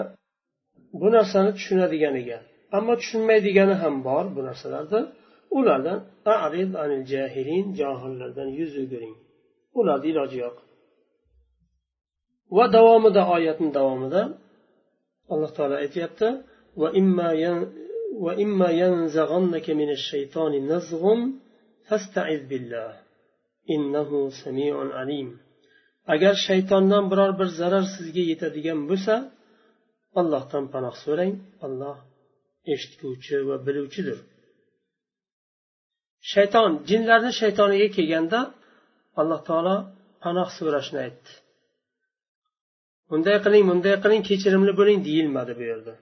bu 1.02 1.08
narsani 1.16 1.52
tushunadiganiga. 1.58 2.38
Ammo 2.78 2.94
tushunmaydigani 3.02 3.76
ham 3.82 3.96
bor 4.08 4.26
bu 4.36 4.42
narsalarda. 4.50 5.00
Ulardan 5.58 6.00
johillardan 7.82 8.50
yuz 8.60 8.74
o'giring. 8.84 9.16
Ularni 9.80 10.08
iloji 10.12 10.38
yo'q. 10.46 10.56
va 12.58 12.66
davomida 12.78 13.22
oyatni 13.36 13.70
davomida 13.78 14.22
alloh 15.34 15.52
taolo 15.58 15.76
aytyapti 15.84 16.28
agar 26.14 26.36
shaytondan 26.48 27.04
biror 27.12 27.32
bir 27.40 27.50
zarar 27.60 27.86
sizga 27.96 28.24
yetadigan 28.32 28.80
bo'lsa 28.90 29.14
allohdan 30.20 30.66
panoh 30.74 30.96
so'rang 31.04 31.34
alloh 31.66 31.98
eshitguvchi 32.74 33.36
va 33.50 33.58
biluvchidir. 33.68 34.20
Shayton 36.32 36.72
jinlarni 36.90 37.32
shaytoniga 37.42 37.88
kelganda 37.98 38.40
alloh 39.20 39.42
taolo 39.50 39.76
panoh 40.24 40.50
so'rashni 40.58 41.00
aytdi. 41.08 41.32
Bunday 43.10 43.38
qiling 43.46 43.64
bunday 43.70 43.96
qiling 44.04 44.24
kechirimli 44.30 44.74
bo'ling 44.80 45.00
deyilmadi 45.08 45.54
bu 45.60 45.64
yerda. 45.72 45.94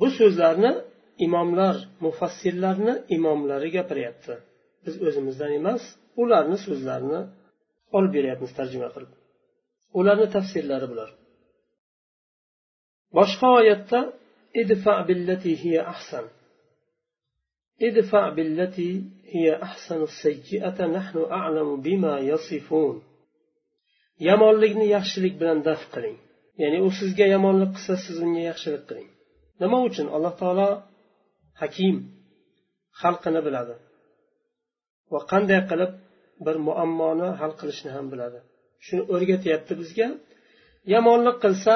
Bu 0.00 0.06
so'zlarni 0.18 0.72
imomlar 1.26 1.76
mufassirlarni 2.04 2.94
imomlari 3.16 3.68
gapiryapti. 3.76 4.34
Biz 4.84 4.94
o'zimizdan 5.06 5.50
emas 5.60 5.82
ularni 6.22 6.58
so'zlarini 6.66 7.20
olib 7.96 8.12
beryapmiz 8.16 8.50
tarjima 8.58 8.88
qilib. 8.94 9.12
Ularni 9.98 10.26
tafsirlari 10.36 10.86
bular. 10.92 11.10
Boshqa 13.16 13.48
oyatda 13.60 14.00
idfa 14.62 14.94
billati 15.08 15.52
hiya 15.62 15.82
ahsan. 15.94 16.26
Idfa 17.88 18.22
billati 18.36 18.88
hiya 19.32 19.54
ahsanu 19.68 20.06
sayyi'ata 20.22 20.84
nahnu 20.96 21.22
a'lamu 21.40 21.74
bima 21.86 22.14
yasifun. 22.30 22.96
Yomonlikni 24.28 24.86
yaxshilik 24.96 25.34
bilan 25.40 25.58
daf 25.68 25.82
qiling. 25.94 26.16
Ya'ni 26.62 26.78
u 26.86 26.88
sizga 26.98 27.26
yomonlik 27.34 27.70
qilsa 27.76 27.94
siz 28.04 28.16
unga 28.24 28.42
yaxshilik 28.50 28.84
qiling. 28.90 29.08
Nima 29.62 29.78
uchun? 29.88 30.06
Alloh 30.16 30.34
taolo 30.40 30.68
hakim 31.60 31.96
xalqini 33.00 33.40
biladi. 33.46 33.74
Va 35.12 35.20
qanday 35.32 35.60
qilib 35.70 35.92
bir 36.46 36.56
muammoni 36.68 37.28
hal 37.40 37.52
qilishni 37.60 37.90
ham 37.96 38.06
biladi. 38.12 38.38
Shuni 38.86 39.02
o'rgatyapti 39.14 39.72
bizga. 39.80 40.08
Yomonlik 40.94 41.36
qilsa 41.44 41.74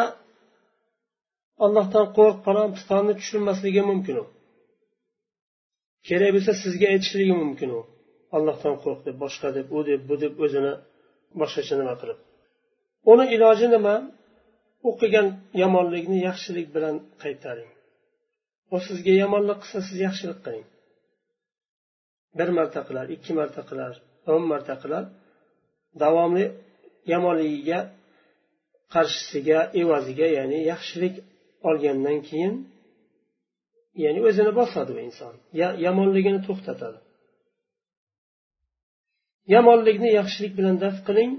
allohdan 1.65 2.07
qo'rq 2.17 2.37
falon 2.47 2.69
pistonni 2.77 3.15
tushirmasligi 3.21 3.83
mumkin 3.91 4.17
u. 4.23 4.25
Kerak 6.09 6.31
bo'lsa 6.37 6.53
sizga 6.63 6.87
aytishligi 6.95 7.35
mumkin 7.43 7.71
u. 7.79 7.81
Allohdan 8.37 8.75
qo'rq 8.85 9.01
deb 9.07 9.17
boshqa 9.25 9.49
deb 9.57 9.67
u 9.77 9.79
deb 9.89 10.01
bu 10.09 10.15
deb 10.23 10.35
o'zini 10.45 10.73
boshqacha 11.41 11.75
nima 11.81 11.95
qilib. 12.01 12.19
Uni 13.13 13.25
iloji 13.35 13.69
nima? 13.75 13.97
U 14.89 14.91
qilgan 15.01 15.27
yomonlikni 15.63 16.19
yaxshilik 16.29 16.69
bilan 16.77 16.97
qaytaring. 17.23 17.71
U 18.75 18.77
sizga 18.87 19.13
yomonlik 19.23 19.59
qilsa 19.63 19.81
siz 19.89 19.99
yaxshilik 20.07 20.39
qiling. 20.45 20.67
Bir 22.39 22.49
marta 22.59 22.81
qilar 22.89 23.07
ikki 23.17 23.33
marta 23.41 23.63
qilar 23.71 23.95
o'n 24.33 24.43
marta 24.53 24.75
qilar. 24.83 25.05
Davomli 26.03 26.47
yomonligiga 27.13 27.81
qarshisiga 28.95 29.59
evaziga 29.81 30.27
ya'ni 30.39 30.59
yaxshilik 30.73 31.15
olgandan 31.69 32.19
keyin 32.29 32.55
ya'ni 34.05 34.21
o'zini 34.29 34.53
bosadi 34.61 34.91
u 34.97 34.99
inson. 35.09 35.35
Yomonligini 35.87 36.41
to'xtatadi. 36.49 36.99
Yomonlikni 39.55 40.11
yaxshilik 40.19 40.53
bilan 40.59 40.77
daf 40.85 40.97
qiling. 41.09 41.33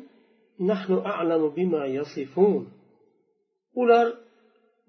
Nahnu 0.70 0.98
a'lamu 1.14 1.48
bima 1.58 1.84
yasifun. 1.98 2.64
Ular 3.82 4.08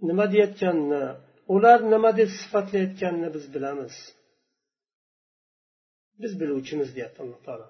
nima 0.08 0.24
deyayotganini 0.32 1.04
ular 1.54 1.78
nima 1.92 2.10
deb 2.18 2.30
sifatlayotganini 2.40 3.28
biz 3.34 3.44
bilamiz. 3.54 3.94
Biz 6.22 6.32
biluvchimiz 6.40 6.88
deyapti 6.96 7.18
alloh 7.24 7.40
taolo. 7.46 7.66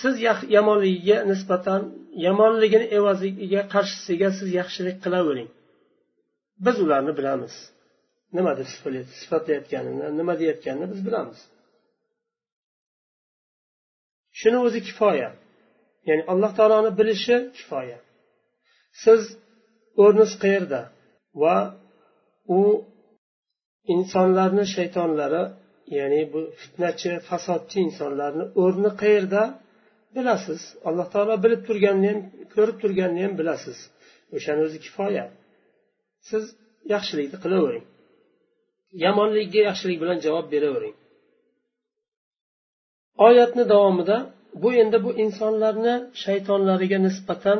Siz 0.00 0.14
yomonligiga 0.56 1.18
nisbatan 1.30 1.82
yomonligini 2.26 2.86
evaziga 2.98 3.62
qarshisiga 3.74 4.28
siz 4.38 4.48
yaxshilik 4.60 4.98
qilavering. 5.04 5.50
Biz 6.66 6.76
ularni 6.84 7.12
bilamiz. 7.18 7.54
Nima 8.36 8.52
deb 8.58 8.68
sifatlayotganini 9.20 10.06
nima 10.18 10.34
deyayotganini 10.40 10.86
biz 10.92 11.00
bilamiz. 11.06 11.40
Shuni 14.40 14.58
o'zi 14.66 14.80
kifoya. 14.88 15.30
Ya'ni 16.08 16.22
alloh 16.32 16.52
taoloni 16.58 16.90
bilishi 16.98 17.36
kifoya. 17.56 17.98
Siz 19.02 19.20
o'rniz 20.04 20.32
qayerda? 20.42 20.80
Va 21.42 21.56
u 22.58 22.60
insonlarni 23.94 24.64
shaytonlari 24.76 25.42
ya'ni 25.98 26.20
bu 26.32 26.40
fitnachi 26.60 27.10
fasodchi 27.28 27.78
insonlarni 27.88 28.44
o'rni 28.62 28.90
qayerda? 29.02 29.42
Bilasiz. 30.16 30.60
Alloh 30.88 31.06
taolo 31.14 31.34
bilib 31.44 31.62
turganini 31.68 32.08
ham 32.12 32.20
ko'rib 32.54 32.76
turganini 32.82 33.20
ham 33.26 33.34
bilasiz. 33.40 33.78
O'shani 34.36 34.60
o'zi 34.66 34.78
kifoya. 34.86 35.24
Siz 36.28 36.44
yaxshilikni 36.94 37.38
qilavering. 37.44 37.84
Yomonlikka 39.04 39.60
yaxshilik 39.68 39.98
bilan 40.02 40.18
javob 40.26 40.46
beravering. 40.54 40.96
Oyatni 43.26 43.64
davomida 43.72 44.16
bu 44.61 44.69
endi 44.81 44.97
bu 45.05 45.11
insonlarni 45.23 45.95
shaytonlariga 46.23 46.97
nisbatan 47.07 47.59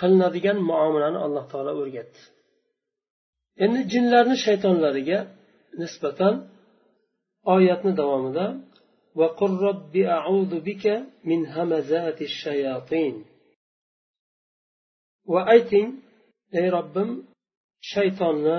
qilinadigan 0.00 0.58
muomalani 0.70 1.18
alloh 1.26 1.44
taolo 1.52 1.72
o'rgatdi 1.80 2.20
endi 3.64 3.80
jinlarni 3.92 4.36
shaytonlariga 4.46 5.18
nisbatan 5.82 6.34
oyatni 7.54 7.92
davomida 8.00 8.46
وقل 9.20 9.52
رب 9.70 9.94
أعوذ 10.16 10.52
بك 10.68 10.84
من 11.30 11.40
همزات 11.54 12.18
الشياطين 12.30 13.14
va 15.32 15.40
ayting 15.54 15.88
ey 16.60 16.66
robbim 16.76 17.10
shaytonni 17.92 18.58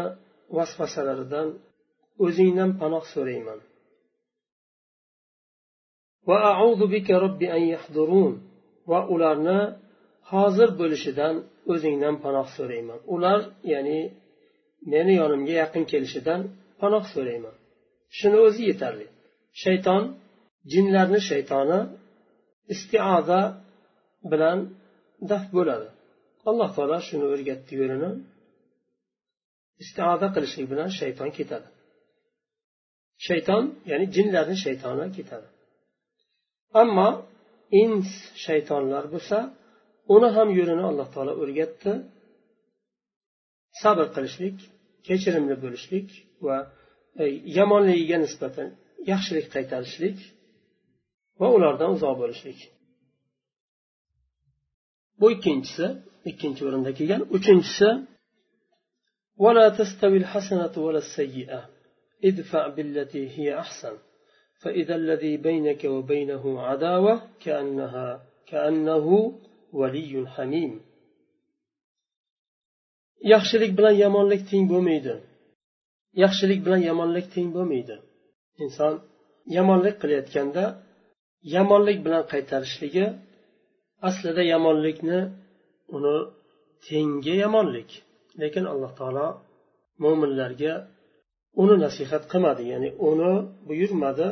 vasvasalaridan 0.57 1.47
o'zingdan 2.25 2.71
panoh 2.81 3.03
so'rayman 3.13 3.59
Va 6.28 6.36
a'uzubika 6.52 7.14
robbi 7.24 7.46
an 7.56 7.62
yahduruun 7.74 8.34
va 8.90 9.00
ularni 9.14 9.60
hozir 10.30 10.68
bo'lishidan 10.80 11.34
o'zingdan 11.72 12.16
panoh 12.24 12.46
so'rayman. 12.56 12.98
Ular 13.14 13.40
ya'ni 13.72 13.98
meni 14.92 15.12
yonimga 15.22 15.54
yaqin 15.62 15.84
kelishidan 15.92 16.40
panoh 16.80 17.04
so'rayman. 17.14 17.54
Shuni 18.18 18.38
o'zi 18.46 18.62
yetarli. 18.70 19.06
Shayton 19.62 20.02
jinlarni 20.72 21.20
shaytoni 21.30 21.80
istioza 22.74 23.40
bilan 24.32 24.58
daf 25.30 25.44
bo'ladi. 25.56 25.88
Alloh 26.48 26.68
taolo 26.76 26.98
shuni 27.08 27.26
o'rgatdi 27.32 27.72
yo'lini. 27.80 28.10
Istioza 29.82 30.26
qilishlik 30.34 30.66
bilan 30.72 30.90
shayton 31.00 31.30
ketadi. 31.38 31.68
Shayton 33.26 33.62
ya'ni 33.90 34.06
jinlarni 34.16 34.56
shaytoni 34.64 35.06
ketadi. 35.18 35.48
ammo 36.81 37.09
ins 37.81 38.09
shaytonlar 38.45 39.03
bo'lsa 39.13 39.37
uni 40.15 40.29
ham 40.35 40.49
yo'lini 40.57 40.83
alloh 40.91 41.07
taolo 41.15 41.33
o'rgatdi 41.41 41.91
sabr 43.81 44.05
qilishlik 44.15 44.57
kechirimli 45.07 45.55
bo'lishlik 45.63 46.07
va 46.45 46.57
e, 47.21 47.23
yomonligiga 47.57 48.17
nisbatan 48.25 48.67
yaxshilik 49.11 49.47
qaytarishlik 49.55 50.17
va 51.39 51.47
ulardan 51.57 51.89
uzoq 51.95 52.15
bo'lishlik 52.21 52.59
bu 55.19 55.25
ikkinchisi 55.35 55.85
ikkinchi 56.31 56.61
o'rinda 56.67 56.91
kelgan 56.97 57.21
uchinchisi 57.37 57.89
ولا 59.43 59.69
تستوي 59.69 60.17
الحسنة 60.17 60.73
ولا 60.85 60.97
السيئة 60.97 61.69
ادفع 62.23 62.67
بالتي 62.67 63.23
هي 63.37 63.59
أحسن 63.59 63.95
فإذا 64.61 64.95
الذي 64.95 65.37
بينك 65.37 65.81
وبينه 65.95 66.43
عداوة 66.61 67.21
كأنها 67.43 68.07
كأنه 68.47 69.07
ولي 69.73 70.13
حميم 70.27 70.73
yaxshilik 73.33 73.71
bilan 73.77 73.95
yomonlik 74.03 74.41
teng 74.49 74.65
bo'lmaydi 74.71 75.15
yaxshilik 76.23 76.59
bilan 76.65 76.81
yomonlik 76.89 77.27
teng 77.35 77.49
bo'lmaydi 77.55 77.95
inson 78.63 78.93
yomonlik 79.57 79.95
qilayotganda 80.01 80.65
yomonlik 81.55 81.99
bilan 82.05 82.23
qaytarishligi 82.31 83.05
aslida 84.09 84.43
yomonlikni 84.53 85.19
uni 85.95 86.15
tengi 86.87 87.35
yomonlik 87.43 87.89
lekin 88.41 88.65
alloh 88.73 88.91
taolo 88.99 89.27
mo'minlarga 90.03 90.73
uni 91.61 91.75
nasihat 91.85 92.23
qilmadi 92.31 92.63
ya'ni 92.71 92.89
uni 93.09 93.33
buyurmadi 93.67 94.27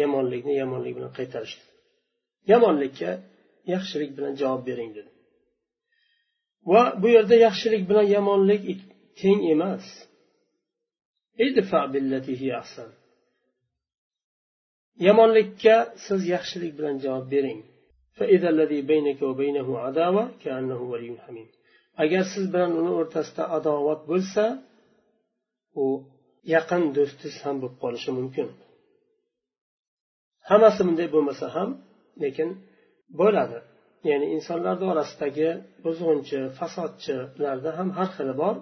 yomonlikni 0.00 0.52
yomonlik 0.62 0.94
bilan 0.98 1.12
qaytarish 1.18 1.54
yomonlikka 2.50 3.10
yaxshilik 3.74 4.10
bilan 4.16 4.34
javob 4.40 4.62
bering 4.68 4.90
dedi. 4.98 5.10
Va 6.72 6.82
bu 7.00 7.06
yerda 7.16 7.36
yaxshilik 7.46 7.82
bilan 7.90 8.06
yomonlik 8.16 8.62
teng 9.20 9.40
emas. 9.54 9.86
Yomonlikka 15.06 15.76
siz 16.06 16.20
yaxshilik 16.34 16.72
bilan 16.78 16.96
javob 17.04 17.26
bering. 17.34 17.60
Agar 22.02 22.22
siz 22.32 22.44
bilan 22.54 22.72
uni 22.80 22.92
o'rtasida 23.00 23.44
adovat 23.56 24.00
bo'lsa 24.10 24.44
u 25.82 25.86
yaqin 26.54 26.82
do'stingiz 26.96 27.36
ham 27.44 27.56
bo'lib 27.62 27.76
qolishi 27.82 28.10
mumkin. 28.18 28.48
hammasi 30.49 30.81
bunday 30.87 31.07
bo'lmasa 31.15 31.45
ham 31.55 31.69
lekin 32.23 32.49
bo'ladi 33.19 33.57
ya'ni 34.09 34.27
insonlarni 34.35 34.85
orasidagi 34.93 35.49
buzg'unchi 35.85 36.39
fasodchilarda 36.57 37.69
ham 37.77 37.89
har 37.97 38.09
xili 38.15 38.33
bor 38.41 38.55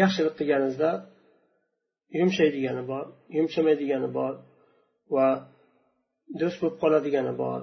yaxshilik 0.00 0.34
qilganingizda 0.38 0.90
yumshaydigani 2.18 2.82
bor 2.90 3.04
yumshamaydigani 3.36 4.08
bor 4.18 4.32
va 5.14 5.28
do'st 6.40 6.56
bo'lib 6.60 6.76
qoladigani 6.82 7.34
bor 7.44 7.60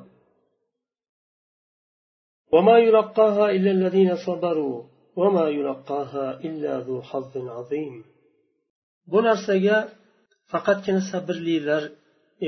وما 2.56 2.78
يلقاها 2.88 3.46
إلا 3.56 3.72
الذين 3.78 4.12
صبروا 4.26 4.78
وما 5.22 5.46
يلقاها 5.60 6.26
إلا 6.48 6.74
ذو 6.88 6.98
حظ 7.10 7.34
عظيم 7.58 7.96
bu 9.12 9.20
narsaga 9.28 9.78
faqatgina 10.52 11.02
sabrlilar 11.12 11.84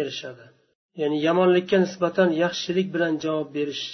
erishadi. 0.03 0.47
Ya'ni 1.01 1.19
yomonlikka 1.27 1.77
nisbatan 1.85 2.31
yaxshilik 2.45 2.89
bilan 2.95 3.13
javob 3.25 3.49
berish. 3.57 3.87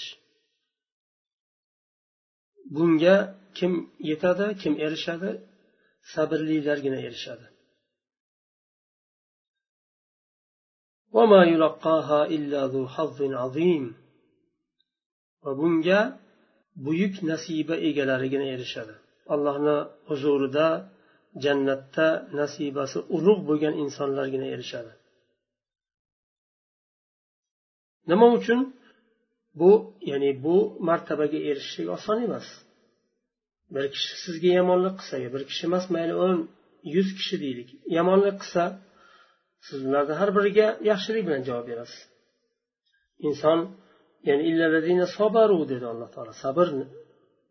Bunga 2.74 3.16
kim 3.58 3.72
yetadi 4.10 4.46
kim 4.62 4.74
erishadi? 4.86 5.30
Sabrlilargina 6.12 6.98
erishadi. 7.08 7.46
Va 15.44 15.50
bunga 15.60 16.00
buyuk 16.86 17.14
nasiba 17.30 17.76
egalarigina 17.88 18.46
erishadi. 18.54 18.94
Allohni 19.34 19.76
huzurida 20.08 20.66
jannatda 21.44 22.08
nasibasi 22.40 22.98
ulug' 23.16 23.42
bo'lgan 23.48 23.74
insonlargina 23.84 24.46
erishadi 24.54 24.92
nima 28.10 28.26
uchun? 28.38 28.60
Bu 29.60 29.70
ya'ni 30.10 30.30
bu 30.44 30.56
martabaga 30.88 31.38
erishishlik 31.48 31.88
oson 31.96 32.18
emas. 32.26 32.46
Bir 33.74 33.84
kishi 33.94 34.14
sizga 34.24 34.50
yomonlik 34.60 34.94
qilsa 35.00 35.16
bir 35.34 35.42
kishi 35.50 35.62
emas 35.70 35.84
mayli 35.94 36.14
o'n 36.24 36.36
yuz 36.94 37.08
kishi 37.18 37.36
deylik. 37.44 37.68
Yomonlik 37.98 38.36
qilsa 38.42 38.64
siz 39.66 39.78
ularni 39.88 40.14
har 40.20 40.30
biriga 40.36 40.66
yaxshilik 40.90 41.22
bilan 41.28 41.42
javob 41.48 41.66
berasiz. 41.70 42.00
Inson 43.28 43.58
ya'ni 44.28 45.06
sobaru 45.18 45.58
dedi 45.72 45.84
alloh 45.92 46.08
taolo. 46.14 46.32
Sabr 46.44 46.66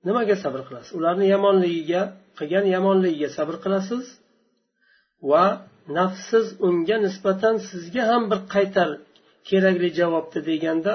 nimaga 0.08 0.36
sabr 0.44 0.62
qilasiz? 0.68 0.92
Ularni 1.00 1.26
yomonligiga 1.36 2.02
qilgan 2.38 2.66
yomonligiga 2.76 3.30
sabr 3.38 3.56
qilasiz 3.64 4.04
va 5.32 5.46
nafsiz 5.98 6.46
unga 6.68 6.98
nisbatan 7.06 7.56
sizga 7.70 8.04
ham 8.12 8.24
bir 8.32 8.40
qaytar 8.54 8.90
kerakli 9.50 9.90
javobni 10.00 10.42
deganda 10.50 10.94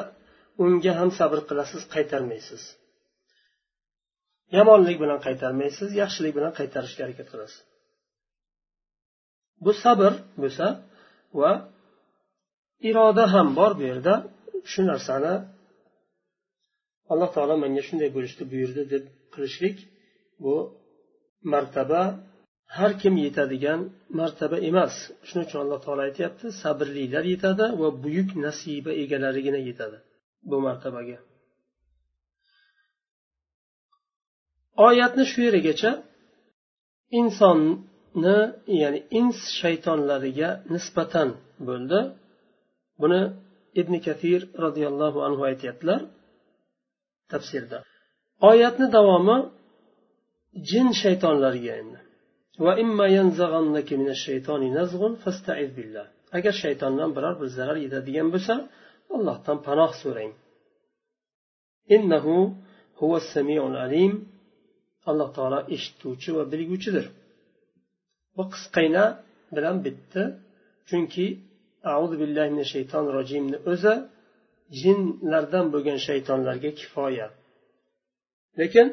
unga 0.65 0.93
ham 0.99 1.11
sabr 1.19 1.39
qilasiz 1.49 1.83
qaytarmaysiz. 1.95 2.63
Yomonlik 4.57 4.97
bilan 5.03 5.19
qaytarmaysiz 5.27 5.89
yaxshilik 6.03 6.33
bilan 6.39 6.53
qaytarishga 6.59 7.01
harakat 7.07 7.29
qilasiz. 7.33 7.61
Bu 9.65 9.73
sabr 9.85 10.13
bo'lsa 10.43 10.67
va 11.41 11.53
iroda 12.91 13.25
ham 13.35 13.49
bor 13.59 13.73
bu 13.79 13.83
yerda 13.91 14.15
shu 14.73 14.81
narsani 14.91 15.35
alloh 17.13 17.31
taolo 17.37 17.55
menga 17.65 17.83
shunday 17.89 18.11
bo'lishni 18.17 18.45
buyurdi 18.53 18.83
deb 18.93 19.05
qilishlik 19.35 19.77
bu 20.45 20.55
martaba 21.53 22.03
har 22.77 22.93
kim 23.01 23.15
yetadigan 23.27 23.81
martaba 24.19 24.57
emas. 24.71 24.95
Shuning 25.27 25.47
uchun 25.49 25.61
alloh 25.65 25.79
taolo 25.85 26.03
aytyapti 26.09 26.47
sabrlilar 26.63 27.25
yetadi 27.33 27.67
va 27.81 27.89
buyuk 28.05 28.31
nasiba 28.45 28.93
egalarigina 29.03 29.61
yetadi 29.69 29.99
bu 30.51 30.57
martabaga. 30.67 31.19
Oyatni 34.89 35.25
shu 35.31 35.39
yerigacha 35.47 35.91
insonni 37.21 38.39
ya'ni 38.83 39.01
ins 39.19 39.39
shaytonlariga 39.61 40.49
nisbatan 40.75 41.29
bo'ldi. 41.69 42.01
Buni 43.01 43.21
ibn 43.81 43.95
kathir 44.07 44.41
roziyallohu 44.65 45.19
anhu 45.27 45.43
aytyaptilar 45.51 46.01
tafsirda. 47.33 47.79
Oyatni 48.51 48.87
davomi 48.97 49.39
jin 50.71 50.89
shaytonlarga 51.03 51.73
endi. 51.83 51.99
Agar 56.37 56.55
shaytondan 56.63 57.11
biror 57.17 57.35
bir 57.41 57.49
zarar 57.59 57.79
yetadigan 57.85 58.29
bo'lsa 58.35 58.55
allohdan 59.15 59.59
panoh 59.67 59.93
so'rang. 60.03 60.33
Innahu 61.97 62.35
alim. 63.85 64.13
Alloh 65.11 65.29
taolo 65.37 65.61
eshituvchi 65.75 66.31
va 66.37 66.45
bilguvchidir. 66.53 67.07
Bu 68.37 68.43
qisqagina 68.53 69.05
bilan 69.57 69.77
bitdi. 69.87 70.23
Chunki 70.89 71.27
auzu 71.95 72.15
billahi 72.23 72.49
mina 72.55 72.67
shaytonir 72.75 73.13
rojimni 73.19 73.59
o'zi 73.73 73.95
jinlardan 74.81 75.67
bo'lgan 75.75 75.99
shaytonlarga 76.09 76.71
kifoya. 76.81 77.27
Lekin 78.61 78.87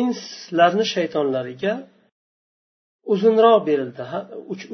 inslarni 0.00 0.84
shaytonlariga 0.94 1.72
uzunroq 3.12 3.60
berildi. 3.68 4.04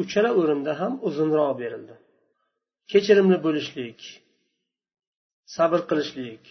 Uchala 0.03 0.31
o'rinda 0.41 0.73
ham 0.81 0.93
uzunroq 1.09 1.53
berildi. 1.63 1.95
Kechirimli 2.93 3.39
bo'lishlik 3.47 4.01
sabr 5.57 5.81
qilishlik 5.91 6.43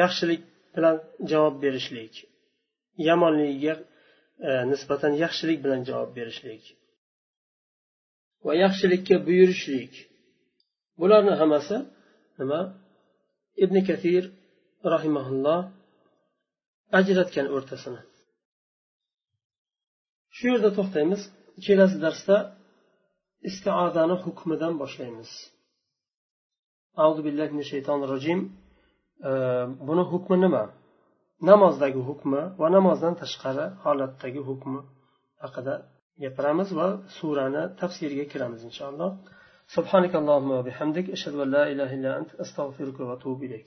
yaxshilik 0.00 0.42
bilan 0.74 0.96
javob 1.30 1.56
berishlik 1.64 2.14
yomonligiga 3.08 3.74
e, 4.48 4.50
nisbatan 4.72 5.12
yaxshilik 5.24 5.58
bilan 5.64 5.80
javob 5.88 6.10
berishlik 6.18 6.62
va 8.44 8.52
yaxshilikka 8.64 9.16
buyurishlik. 9.26 9.92
Bularni 11.00 11.34
hammasi 11.40 11.76
nima? 12.40 12.60
Ibn 13.64 13.76
kathir 13.88 14.24
rahimaulloh 14.94 15.60
ajratgan 16.98 17.46
o'rtasini 17.56 18.00
shu 20.37 20.45
yerda 20.51 20.69
to'xtaymiz 20.77 21.21
kelasi 21.65 21.97
darsda 22.05 22.37
istiodani 23.49 24.15
hukmidan 24.23 24.73
boshlaymiz 24.81 25.31
auzu 27.03 27.21
billahi 27.27 27.49
minash 27.53 27.69
shaytonir 27.73 28.09
rojim 28.15 28.39
buni 29.87 30.03
hukmi 30.11 30.37
nima 30.45 30.63
namozdagi 31.49 32.01
hukmi 32.09 32.41
va 32.61 32.67
namozdan 32.75 33.13
tashqari 33.21 33.65
holatdagi 33.83 34.41
hukmi 34.49 34.79
haqida 35.43 35.73
gapiramiz 36.23 36.69
va 36.79 36.87
surani 37.17 37.63
tafsiriga 37.81 38.25
kiramiz 38.31 38.61
inshaalloh 38.69 39.11
سبحانك 39.75 40.13
اللهم 40.15 40.51
وبحمدك 40.51 41.09
أشهد 41.09 41.35
أن 41.43 41.49
لا 41.51 41.63
إله 41.71 41.89
إلا 41.97 42.11
أنت 42.19 42.31
أستغفرك 42.43 42.99
وأتوب 42.99 43.43
إليك 43.43 43.65